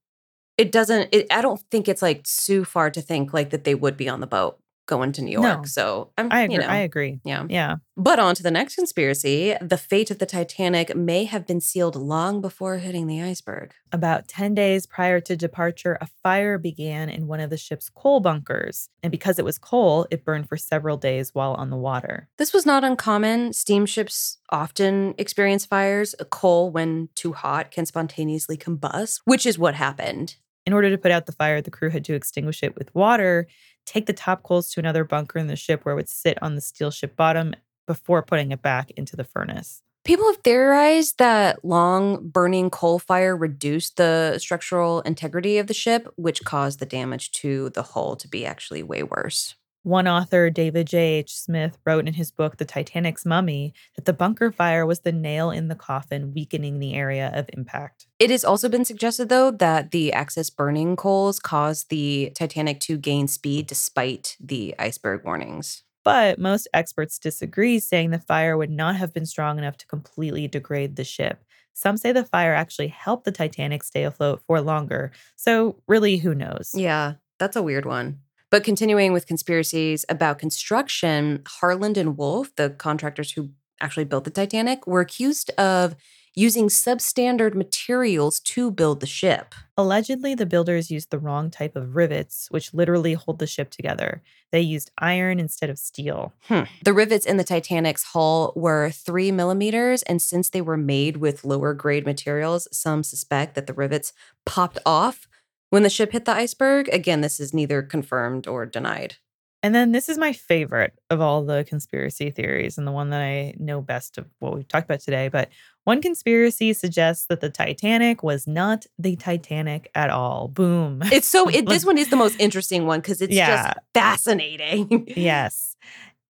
[0.59, 3.75] it doesn't it, I don't think it's like too far to think like that they
[3.75, 5.61] would be on the boat going to New York.
[5.61, 5.65] No.
[5.65, 7.45] So I'm i agree you know, i agree yeah.
[7.49, 9.55] yeah But on to the next conspiracy.
[9.61, 13.73] The fate of the Titanic may have been sealed long before hitting the iceberg.
[13.93, 18.21] about 10 days prior to departure a fire began in one of the ship's coal
[18.21, 22.29] bunkers and because it was coal it burned for several days while on the water
[22.39, 23.53] This was not uncommon.
[23.53, 26.15] Steamships often experience fires.
[26.31, 30.37] Coal, when too hot, can spontaneously combust, which is what happened.
[30.65, 33.49] In order to put out the fire, the crew had to extinguish it with water,
[33.87, 36.55] take the top coals to another bunker in the ship where it would sit on
[36.55, 37.55] the steel ship bottom
[37.87, 39.83] before putting it back into the furnace.
[40.05, 46.13] People have theorized that long burning coal fire reduced the structural integrity of the ship,
[46.17, 49.55] which caused the damage to the hull to be actually way worse.
[49.85, 51.35] One author, David J.H.
[51.35, 55.51] Smith, wrote in his book, The Titanic's Mummy, that the bunker fire was the nail
[55.51, 58.07] in the coffin, weakening the area of impact.
[58.21, 62.97] It has also been suggested, though, that the excess burning coals caused the Titanic to
[62.97, 65.83] gain speed despite the iceberg warnings.
[66.05, 70.47] But most experts disagree, saying the fire would not have been strong enough to completely
[70.47, 71.43] degrade the ship.
[71.75, 75.11] Some say the fire actually helped the Titanic stay afloat for longer.
[75.35, 76.71] So, really, who knows?
[76.73, 78.21] Yeah, that's a weird one.
[78.53, 83.49] But continuing with conspiracies about construction, Harland and Wolff, the contractors who
[83.81, 85.97] actually built the Titanic, were accused of
[86.35, 89.55] using substandard materials to build the ship.
[89.79, 94.23] Allegedly, the builders used the wrong type of rivets, which literally hold the ship together.
[94.51, 96.35] They used iron instead of steel.
[96.43, 96.65] Hmm.
[96.85, 101.45] The rivets in the Titanic's hull were three millimeters, and since they were made with
[101.45, 104.13] lower grade materials, some suspect that the rivets
[104.45, 105.27] popped off
[105.73, 106.87] when the ship hit the iceberg.
[106.93, 109.17] Again, this is neither confirmed or denied.
[109.63, 113.23] And then this is my favorite of all the conspiracy theories and the one that
[113.23, 115.29] I know best of what we've talked about today.
[115.29, 115.49] But
[115.85, 120.49] one conspiracy suggests that the Titanic was not the Titanic at all.
[120.49, 121.01] Boom.
[121.07, 123.67] It's so it, this one is the most interesting one because it's Yeah.
[123.73, 125.07] just fascinating.
[125.17, 125.75] yes.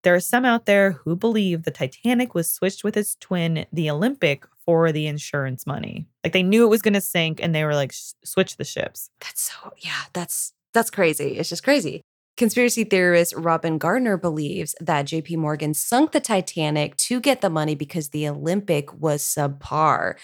[0.04, 3.88] There are some out there who believe the Titanic was switched with its twin, the
[3.90, 6.06] Olympic, for the insurance money.
[6.24, 7.92] Like they knew it was going to sink and they were like,
[8.24, 9.10] switch the ships.
[9.20, 11.38] That's so yeah, that's that's crazy.
[11.38, 12.02] It's just crazy.
[12.38, 17.74] Conspiracy theorist Robin Gardiner believes that JP Morgan sunk the Titanic to get the money
[17.74, 20.14] because the Olympic was subpar.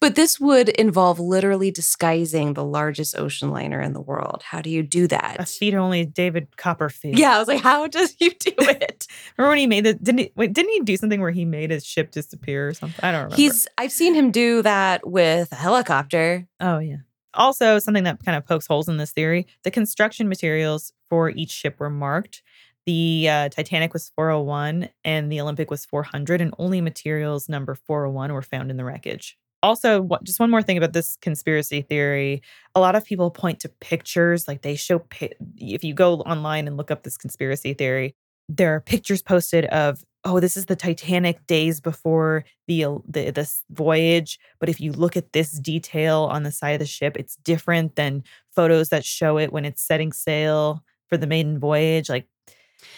[0.00, 4.42] But this would involve literally disguising the largest ocean liner in the world.
[4.44, 5.36] How do you do that?
[5.40, 7.18] A feat only David Copperfield.
[7.18, 9.08] Yeah, I was like, how does you do it?
[9.36, 10.04] Remember when he made it?
[10.04, 13.04] Didn't he, wait, didn't he do something where he made his ship disappear or something?
[13.04, 13.36] I don't remember.
[13.36, 16.46] He's I've seen him do that with a helicopter.
[16.60, 16.98] Oh, yeah.
[17.36, 21.50] Also, something that kind of pokes holes in this theory the construction materials for each
[21.50, 22.42] ship were marked.
[22.86, 28.32] The uh, Titanic was 401 and the Olympic was 400, and only materials number 401
[28.32, 29.36] were found in the wreckage.
[29.62, 32.42] Also, just one more thing about this conspiracy theory.
[32.76, 36.68] A lot of people point to pictures, like they show, pi- if you go online
[36.68, 38.14] and look up this conspiracy theory,
[38.48, 43.62] there are pictures posted of, oh, this is the Titanic days before the, the this
[43.70, 44.38] voyage.
[44.58, 47.94] But if you look at this detail on the side of the ship, it's different
[47.94, 52.08] than photos that show it when it's setting sail for the maiden voyage.
[52.08, 52.26] Like,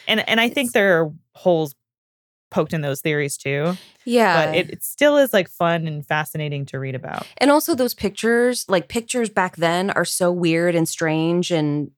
[0.09, 1.75] and and I think there are holes
[2.51, 3.77] poked in those theories too.
[4.07, 4.47] Yeah.
[4.47, 7.27] But it, it still is like fun and fascinating to read about.
[7.37, 11.91] And also those pictures, like pictures back then are so weird and strange and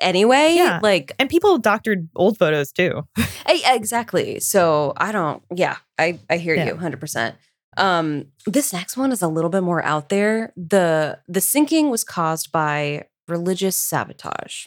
[0.00, 0.80] anyway, Yeah.
[0.82, 3.06] like And people doctored old photos too.
[3.46, 4.40] eh, exactly.
[4.40, 6.66] So I don't yeah, I I hear Yeah.
[6.66, 7.34] you 100%.
[7.76, 10.52] Um this next one is a little bit more out there.
[10.56, 14.66] The the sinking was caused by religious sabotage.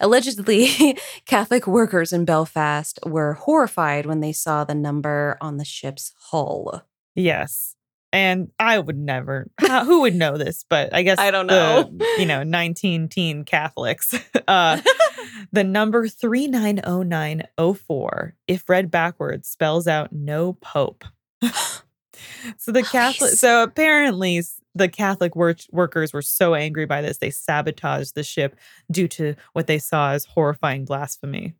[0.00, 6.12] Allegedly, Catholic workers in Belfast were horrified when they saw the number on the ship's
[6.30, 6.82] hull.
[7.14, 7.76] Yes.
[8.14, 9.50] And I would never.
[9.58, 10.64] How, who would know this?
[10.70, 12.06] But I guess I don't the, know.
[12.16, 14.14] you know, nineteen teen Catholics.
[14.46, 14.78] Uh,
[15.52, 21.02] the number three nine zero nine zero four, if read backwards, spells out no pope.
[22.58, 23.30] so the Catholic.
[23.30, 23.40] Nice.
[23.40, 24.42] So apparently,
[24.74, 28.54] the Catholic work, workers were so angry by this, they sabotaged the ship
[28.90, 31.54] due to what they saw as horrifying blasphemy.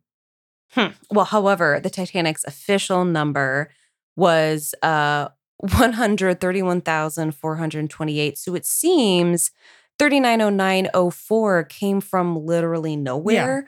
[0.73, 0.89] Hmm.
[1.09, 3.71] Well, however, the Titanic's official number
[4.15, 8.37] was uh 131,428.
[8.37, 9.51] So it seems
[9.99, 13.67] 390904 came from literally nowhere.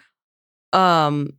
[0.74, 1.38] Um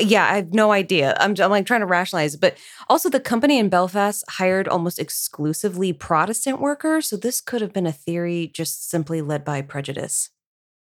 [0.00, 1.16] yeah, I have no idea.
[1.20, 2.40] I'm, I'm like trying to rationalize, it.
[2.40, 2.56] but
[2.88, 7.86] also the company in Belfast hired almost exclusively Protestant workers, so this could have been
[7.86, 10.30] a theory just simply led by prejudice.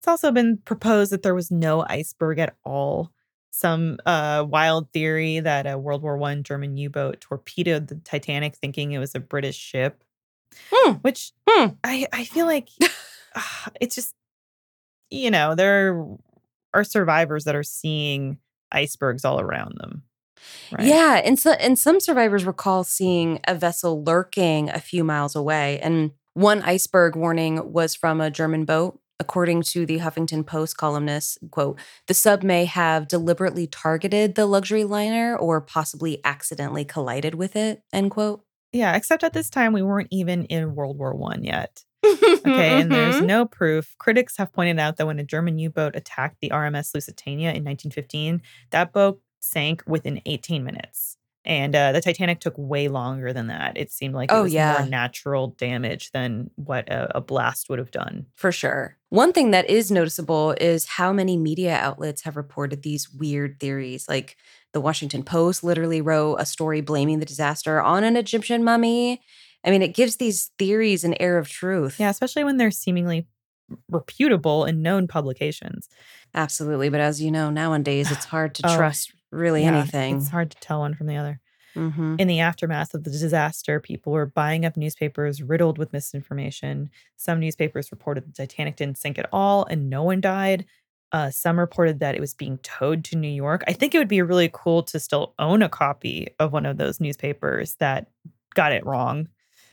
[0.00, 3.12] It's also been proposed that there was no iceberg at all.
[3.52, 8.92] Some uh, wild theory that a World War One German U-boat torpedoed the Titanic, thinking
[8.92, 10.02] it was a British ship.
[10.72, 10.94] Hmm.
[10.94, 11.68] Which Hmm.
[11.84, 12.68] I I feel like
[13.36, 14.14] ah, it's just
[15.10, 16.04] you know there
[16.74, 18.38] are survivors that are seeing
[18.70, 20.02] icebergs all around them.
[20.72, 20.86] Right?
[20.86, 25.78] Yeah, and so and some survivors recall seeing a vessel lurking a few miles away.
[25.80, 28.98] And one iceberg warning was from a German boat.
[29.22, 34.82] According to the Huffington Post columnist, quote, the sub may have deliberately targeted the luxury
[34.82, 38.42] liner or possibly accidentally collided with it, end quote.
[38.72, 38.96] yeah.
[38.96, 41.84] Except at this time we weren't even in World War One yet.
[42.44, 43.26] Okay, and there's Mhm.
[43.26, 43.94] no proof.
[43.98, 47.62] Critics have pointed out that when a German U boat attacked the RMS Lusitania in
[47.62, 51.16] 1915, that boat sank within 18 minutes.
[51.44, 53.76] And uh, the Titanic took way longer than that.
[53.76, 54.78] It seemed like it Oh, was yeah.
[54.78, 58.26] more natural damage than what a, a blast would have done.
[58.36, 58.96] For sure.
[59.08, 64.08] One thing that is noticeable is how many media outlets have reported these weird theories.
[64.08, 64.36] Like
[64.72, 69.20] the Washington Post literally wrote a story blaming the disaster on an Egyptian mummy.
[69.64, 71.98] I mean, it gives these theories an air of truth.
[71.98, 73.26] Yeah, especially when they're seemingly
[73.90, 75.88] reputable and known publications.
[76.34, 76.88] Absolutely.
[76.88, 80.16] But as you know, nowadays it's hard to Oh, trust really Yeah, anything.
[80.18, 81.40] It's hard to tell one from the other.
[81.74, 82.20] Mhm.
[82.20, 86.90] In the aftermath of the disaster, people were buying up newspapers riddled with misinformation.
[87.16, 90.66] Some newspapers reported the Titanic didn't sink at all and no one died.
[91.12, 93.62] Uh, some reported that it was being towed to New York.
[93.66, 96.76] I think it would be really cool to still own a copy of one of
[96.78, 98.08] those newspapers that
[98.54, 99.28] got it wrong.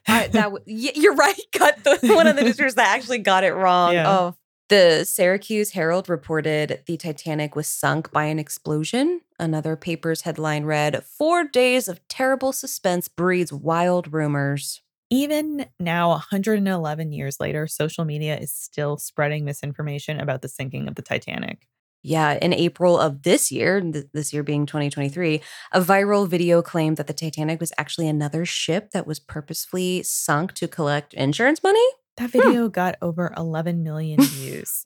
[0.08, 1.40] I, that w- you're right.
[1.58, 3.94] Got the one of the newspapers that actually got it wrong.
[3.94, 4.10] Yeah.
[4.10, 4.36] Oh,
[4.70, 9.22] the Syracuse Herald reported the Titanic was sunk by an explosion.
[9.40, 14.82] Another paper's headline read, Four days of terrible suspense breeds wild rumors.
[15.10, 20.96] Even now, 111 years later, social media is still spreading misinformation about the sinking of
[20.96, 21.68] the Titanic.
[22.04, 25.42] Yeah, in April of this year, th- this year being 2023,
[25.74, 30.54] a viral video claimed that the Titanic was actually another ship that was purposefully sunk
[30.54, 31.86] to collect insurance money.
[32.20, 32.40] That hmm.
[32.40, 34.86] video got over 11 million views.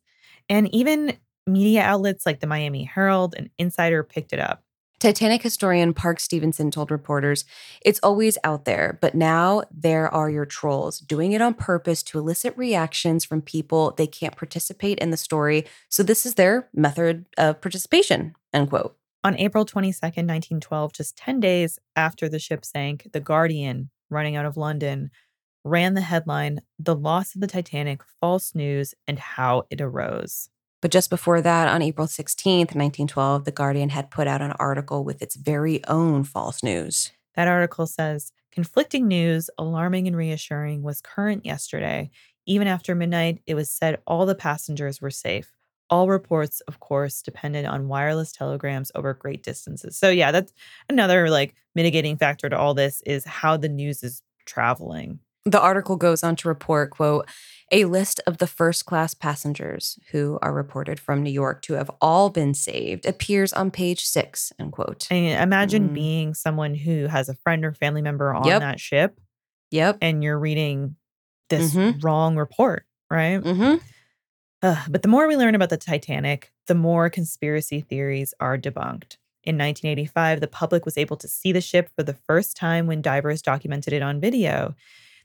[0.50, 1.18] And even
[1.48, 4.64] media outlets like the Miami Herald and Insider picked it up.
[5.00, 7.44] Titanic historian Park Stephenson told reporters,
[7.84, 12.20] It's always out there, but now there are your trolls doing it on purpose to
[12.20, 15.66] elicit reactions from people they can't participate in the story.
[15.90, 18.96] So this is their method of participation, end quote.
[19.26, 24.46] On April 22nd, 1912, just 10 days after the ship sank, The Guardian, running out
[24.46, 25.12] of London,
[25.64, 30.50] ran the headline The Loss of the Titanic False News and How It Arose.
[30.82, 35.06] But just before that, on April 16th, 1912, The Guardian had put out an article
[35.06, 37.14] with its very own false news.
[37.36, 42.12] That article says conflicting news, alarming and reassuring, was current yesterday.
[42.46, 45.54] Even after midnight, it was said all the passengers were safe.
[45.90, 49.98] All reports, of course, depended on wireless telegrams over great distances.
[49.98, 50.52] So, yeah, that's
[50.90, 55.20] another like mitigating factor to all this is how the news is traveling.
[55.46, 57.28] The article goes on to report, quote,
[57.72, 61.92] a list of the first class passengers who are reported from New York to have
[62.00, 65.08] all been saved appears on page six, end quote.
[65.12, 65.94] I mean, imagine Mm.
[65.94, 68.60] being someone who has a friend or family member on Yep.
[68.62, 69.20] that ship
[69.72, 69.98] Yep.
[70.02, 70.96] and you're reading
[71.50, 72.02] this Mhm.
[72.04, 73.42] wrong report, right?
[73.42, 73.78] Mm-hmm.
[74.62, 79.18] Ugh, but the more we learn about the Titanic, the more conspiracy theories are debunked.
[79.44, 83.02] In 1985, the public was able to see the ship for the first time when
[83.02, 84.74] divers documented it on video.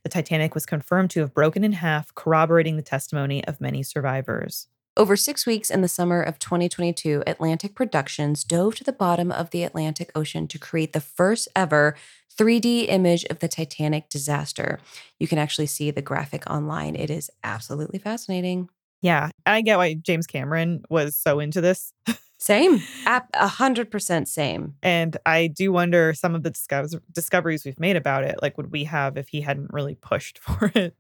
[0.09, 4.67] The Titanic was confirmed to have broken in half, corroborating the testimony of many survivors.
[4.97, 9.51] Over six weeks in the summer of 2022, Atlantic Productions dove to the bottom of
[9.51, 11.95] the Atlantic Ocean to create the first ever
[12.35, 14.81] 3D image of the Titanic disaster.
[15.19, 16.97] You can actually see the graphic online.
[16.97, 18.71] It is absolutely fascinating.
[19.03, 21.93] Yeah, I get why James Cameron was so into this.
[22.39, 22.81] Same.
[23.05, 24.75] A hundred percent same.
[24.83, 28.37] And I do wonder some of the discoveries we've made about it.
[28.41, 30.97] Like, would we have if he hadn't really pushed for it?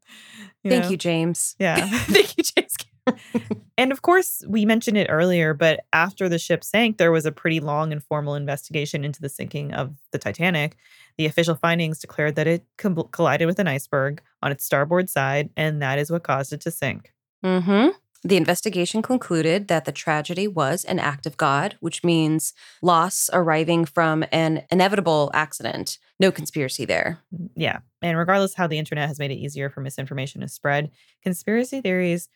[0.64, 0.91] You Thank know?
[0.91, 1.55] you, James.
[1.61, 1.86] Yeah.
[1.86, 2.76] Thank you, James.
[3.78, 7.32] and of course, we mentioned it earlier, but after the ship sank, there was a
[7.32, 10.76] pretty long and formal investigation into the sinking of the Titanic.
[11.16, 15.80] The official findings declared that it collided with an iceberg on its starboard side, and
[15.82, 17.12] that is what caused it to sink.
[17.45, 17.89] Mm-hmm.
[18.25, 22.53] The investigation concluded that the tragedy was an act of God, which means
[22.83, 25.99] loss arriving from an inevitable accident.
[26.19, 27.21] No conspiracy there.
[27.55, 27.79] Yeah.
[28.03, 30.91] And regardless how the internet has made it easier for misinformation to spread,
[31.23, 32.29] conspiracy theories,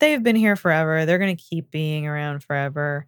[0.00, 1.06] they've been here forever.
[1.06, 3.06] They're going to keep being around forever.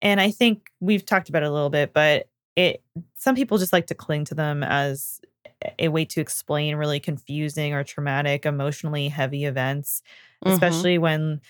[0.00, 2.82] And I think we've talked about it a little bit, but it
[3.14, 5.20] some people just like to cling to them as
[5.78, 10.02] a way to explain really confusing or traumatic, emotionally heavy events,
[10.44, 10.52] mm-hmm.
[10.52, 11.40] especially when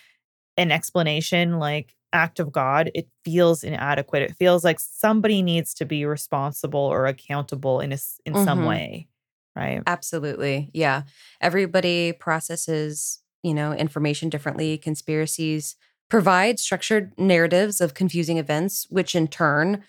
[0.56, 4.22] an explanation like act of God, it feels inadequate.
[4.22, 8.44] It feels like somebody needs to be responsible or accountable in a, in mm-hmm.
[8.44, 9.08] some way,
[9.56, 9.82] right?
[9.86, 10.70] Absolutely.
[10.74, 11.02] Yeah.
[11.40, 14.76] Everybody processes, you know, information differently.
[14.76, 15.76] Conspiracies
[16.10, 19.82] provide structured narratives of confusing events, which in turn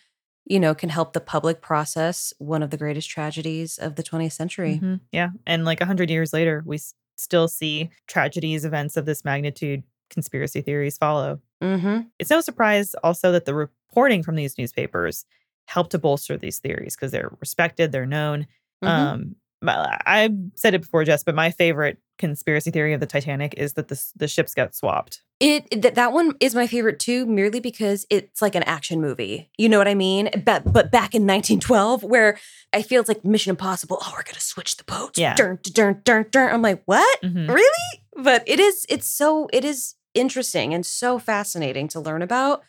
[0.45, 4.33] you know, can help the public process one of the greatest tragedies of the 20th
[4.33, 4.75] century.
[4.75, 4.95] Mm-hmm.
[5.11, 5.29] Yeah.
[5.47, 10.61] And like 100 years later, we s- still see tragedies, events of this magnitude, conspiracy
[10.61, 11.39] theories follow.
[11.61, 12.01] Mm-hmm.
[12.19, 15.25] It's no surprise also that the reporting from these newspapers
[15.65, 18.47] help to bolster these theories because they're respected, they're known.
[18.83, 18.87] Mm-hmm.
[18.87, 19.35] Um,
[19.67, 23.87] I've said it before, Jess, but my favorite conspiracy theory of the Titanic is that
[23.87, 25.21] the the ships got swapped.
[25.39, 29.49] It that that one is my favorite too, merely because it's like an action movie.
[29.57, 30.29] You know what I mean?
[30.45, 32.37] But but back in 1912, where
[32.71, 33.97] I feel it's like Mission Impossible.
[34.01, 35.17] Oh, we're gonna switch the boats.
[35.17, 35.35] Yeah.
[35.35, 36.53] Dun, dun, dun, dun.
[36.53, 37.21] I'm like, what?
[37.21, 37.51] Mm-hmm.
[37.51, 38.03] Really?
[38.15, 38.85] But it is.
[38.89, 39.49] It's so.
[39.51, 42.61] It is interesting and so fascinating to learn about,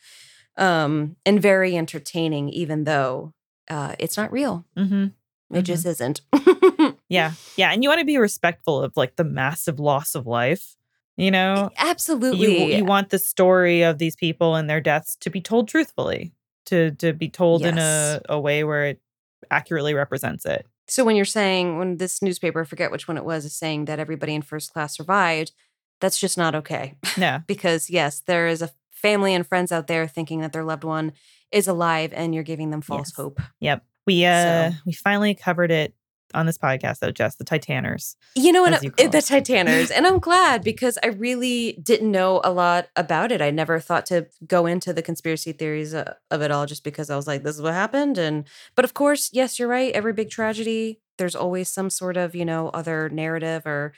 [0.56, 3.34] um, and very entertaining, even though
[3.68, 4.64] uh, it's not real.
[4.76, 5.06] Mm-hmm.
[5.54, 5.64] It mm-hmm.
[5.64, 6.20] just isn't.
[7.08, 7.32] yeah.
[7.56, 7.70] Yeah.
[7.70, 10.76] And you want to be respectful of like the massive loss of life.
[11.16, 12.72] You know, absolutely.
[12.72, 16.32] You, you want the story of these people and their deaths to be told truthfully,
[16.66, 17.72] to to be told yes.
[17.72, 19.00] in a, a way where it
[19.48, 20.66] accurately represents it.
[20.88, 23.84] So when you're saying when this newspaper, I forget which one it was, is saying
[23.84, 25.52] that everybody in first class survived,
[26.00, 26.94] that's just not okay.
[27.16, 27.38] Yeah.
[27.46, 31.12] because yes, there is a family and friends out there thinking that their loved one
[31.52, 33.16] is alive and you're giving them false yes.
[33.16, 33.40] hope.
[33.60, 33.84] Yep.
[34.06, 34.76] We uh so.
[34.86, 35.94] we finally covered it
[36.34, 38.16] on this podcast though, Jess, the Titaners.
[38.34, 39.90] You know, and you the Titaners.
[39.90, 43.40] and I'm glad because I really didn't know a lot about it.
[43.40, 47.10] I never thought to go into the conspiracy theories uh, of it all just because
[47.10, 48.18] I was like, this is what happened.
[48.18, 49.92] And, but of course, yes, you're right.
[49.92, 53.92] Every big tragedy, there's always some sort of, you know, other narrative or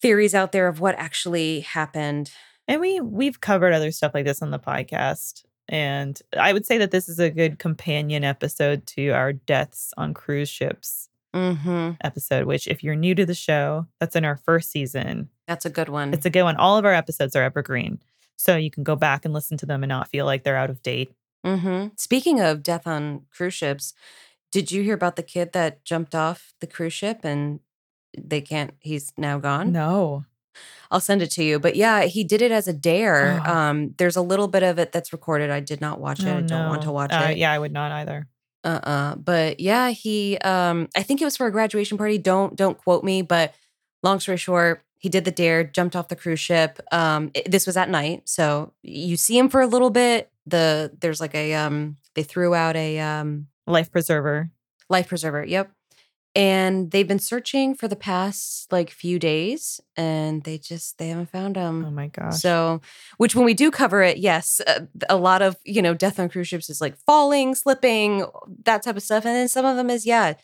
[0.00, 2.30] theories out there of what actually happened.
[2.68, 5.44] And we we've covered other stuff like this on the podcast.
[5.72, 10.12] And I would say that this is a good companion episode to our deaths on
[10.12, 11.92] cruise ships mm-hmm.
[12.02, 15.30] episode, which, if you're new to the show, that's in our first season.
[15.48, 16.12] That's a good one.
[16.12, 16.56] It's a good one.
[16.56, 18.00] All of our episodes are evergreen.
[18.36, 20.68] So you can go back and listen to them and not feel like they're out
[20.68, 21.14] of date.
[21.44, 21.88] Mm-hmm.
[21.96, 23.94] Speaking of death on cruise ships,
[24.50, 27.60] did you hear about the kid that jumped off the cruise ship and
[28.16, 29.72] they can't, he's now gone?
[29.72, 30.26] No.
[30.90, 31.58] I'll send it to you.
[31.58, 33.42] But yeah, he did it as a dare.
[33.46, 33.52] Oh.
[33.52, 35.50] Um, there's a little bit of it that's recorded.
[35.50, 36.28] I did not watch it.
[36.28, 36.68] Oh, I don't no.
[36.68, 37.38] want to watch uh, it.
[37.38, 38.28] Yeah, I would not either
[38.64, 42.78] uh-uh but yeah he um i think it was for a graduation party don't don't
[42.78, 43.54] quote me but
[44.02, 47.66] long story short he did the dare jumped off the cruise ship um it, this
[47.66, 51.54] was at night so you see him for a little bit the there's like a
[51.54, 54.50] um they threw out a um life preserver
[54.88, 55.70] life preserver yep
[56.34, 61.30] and they've been searching for the past like few days and they just they haven't
[61.30, 62.36] found him oh my gosh.
[62.36, 62.80] So
[63.18, 66.18] which when we do cover it yes a, uh, a, lot of you know death
[66.18, 68.24] on cruise ships is like falling slipping
[68.64, 70.34] that type of stuff and then some of them is yeah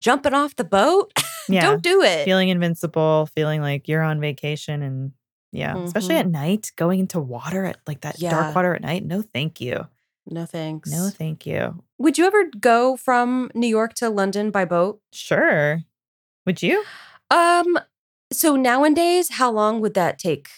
[0.00, 1.12] jumping off the boat.
[1.46, 1.60] Yeah.
[1.60, 2.24] Don't do it.
[2.24, 5.12] Feeling invincible feeling like you're on vacation and
[5.54, 5.84] yeah mm-hmm.
[5.84, 8.30] especially at night going into water at like that yeah.
[8.30, 9.86] dark water at night no thank you
[10.26, 10.90] no thanks.
[10.90, 11.82] No, thank you.
[11.98, 15.00] Would you ever go from New York to London by boat?
[15.12, 15.80] Sure.
[16.46, 16.84] Would you?
[17.30, 17.78] Um
[18.32, 20.48] so nowadays how long would that take?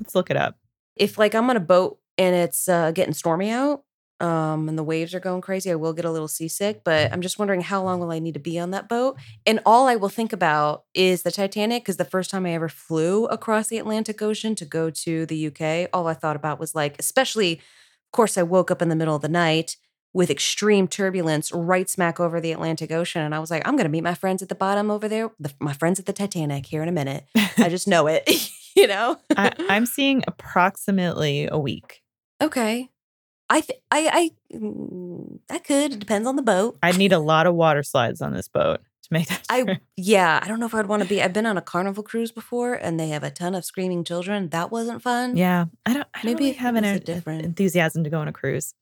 [0.00, 0.56] Let's look it up.
[0.96, 3.84] If like I'm on a boat and it's uh, getting stormy out,
[4.20, 6.82] um, and the waves are going crazy, I will get a little seasick.
[6.84, 9.16] But I'm just wondering how long will I need to be on that boat?
[9.46, 12.68] And all I will think about is the Titanic, because the first time I ever
[12.68, 16.74] flew across the Atlantic Ocean to go to the UK, all I thought about was
[16.74, 17.60] like, especially
[18.08, 19.76] of course, I woke up in the middle of the night
[20.14, 23.22] with extreme turbulence right smack over the Atlantic Ocean.
[23.22, 25.30] And I was like, I'm going to meet my friends at the bottom over there,
[25.38, 27.24] the, my friends at the Titanic here in a minute.
[27.58, 28.28] I just know it,
[28.76, 29.18] you know?
[29.36, 32.02] I, I'm seeing approximately a week.
[32.40, 32.90] Okay.
[33.50, 35.94] I th- I I mm, I could.
[35.94, 36.76] It depends on the boat.
[36.82, 39.42] I'd need a lot of water slides on this boat to make that.
[39.50, 39.78] I trip.
[39.96, 41.22] yeah, I don't know if I'd want to be.
[41.22, 44.48] I've been on a carnival cruise before, and they have a ton of screaming children.
[44.50, 45.36] That wasn't fun.
[45.36, 46.06] yeah, I don't.
[46.14, 48.74] I Maybe don't really have an a different- enthusiasm to go on a cruise.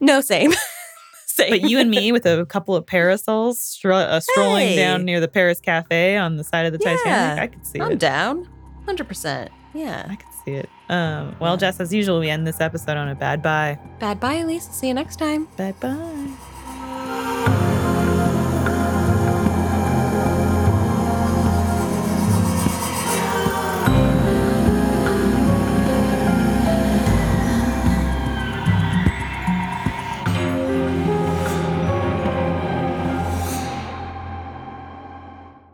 [0.00, 0.52] No, same.
[1.26, 1.50] same.
[1.50, 4.76] But you and me with a couple of parasols stro- uh, strolling Hey.
[4.76, 7.78] down near the Paris Cafe on the side of the Yeah, Titanic, I could see
[7.78, 7.82] it.
[7.82, 7.98] I'm it.
[7.98, 8.48] down.
[8.86, 9.50] Hundred percent.
[9.74, 10.06] Yeah.
[10.10, 10.68] I could see it.
[10.90, 11.56] Um, well, Yeah.
[11.60, 13.78] Jess, as usual, we end this episode on a bad bye.
[13.98, 14.70] Bad bye, Elyse.
[14.72, 15.48] See you next time.
[15.56, 16.51] Bye bye.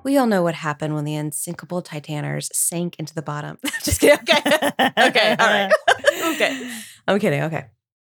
[0.08, 3.58] We all know what happened when the unsinkable Titaners sank into the bottom.
[3.84, 4.16] Just kidding.
[4.20, 4.40] Okay.
[4.98, 5.36] okay.
[5.38, 5.70] All right.
[6.34, 6.70] okay.
[7.06, 7.42] I'm kidding.
[7.42, 7.66] Okay.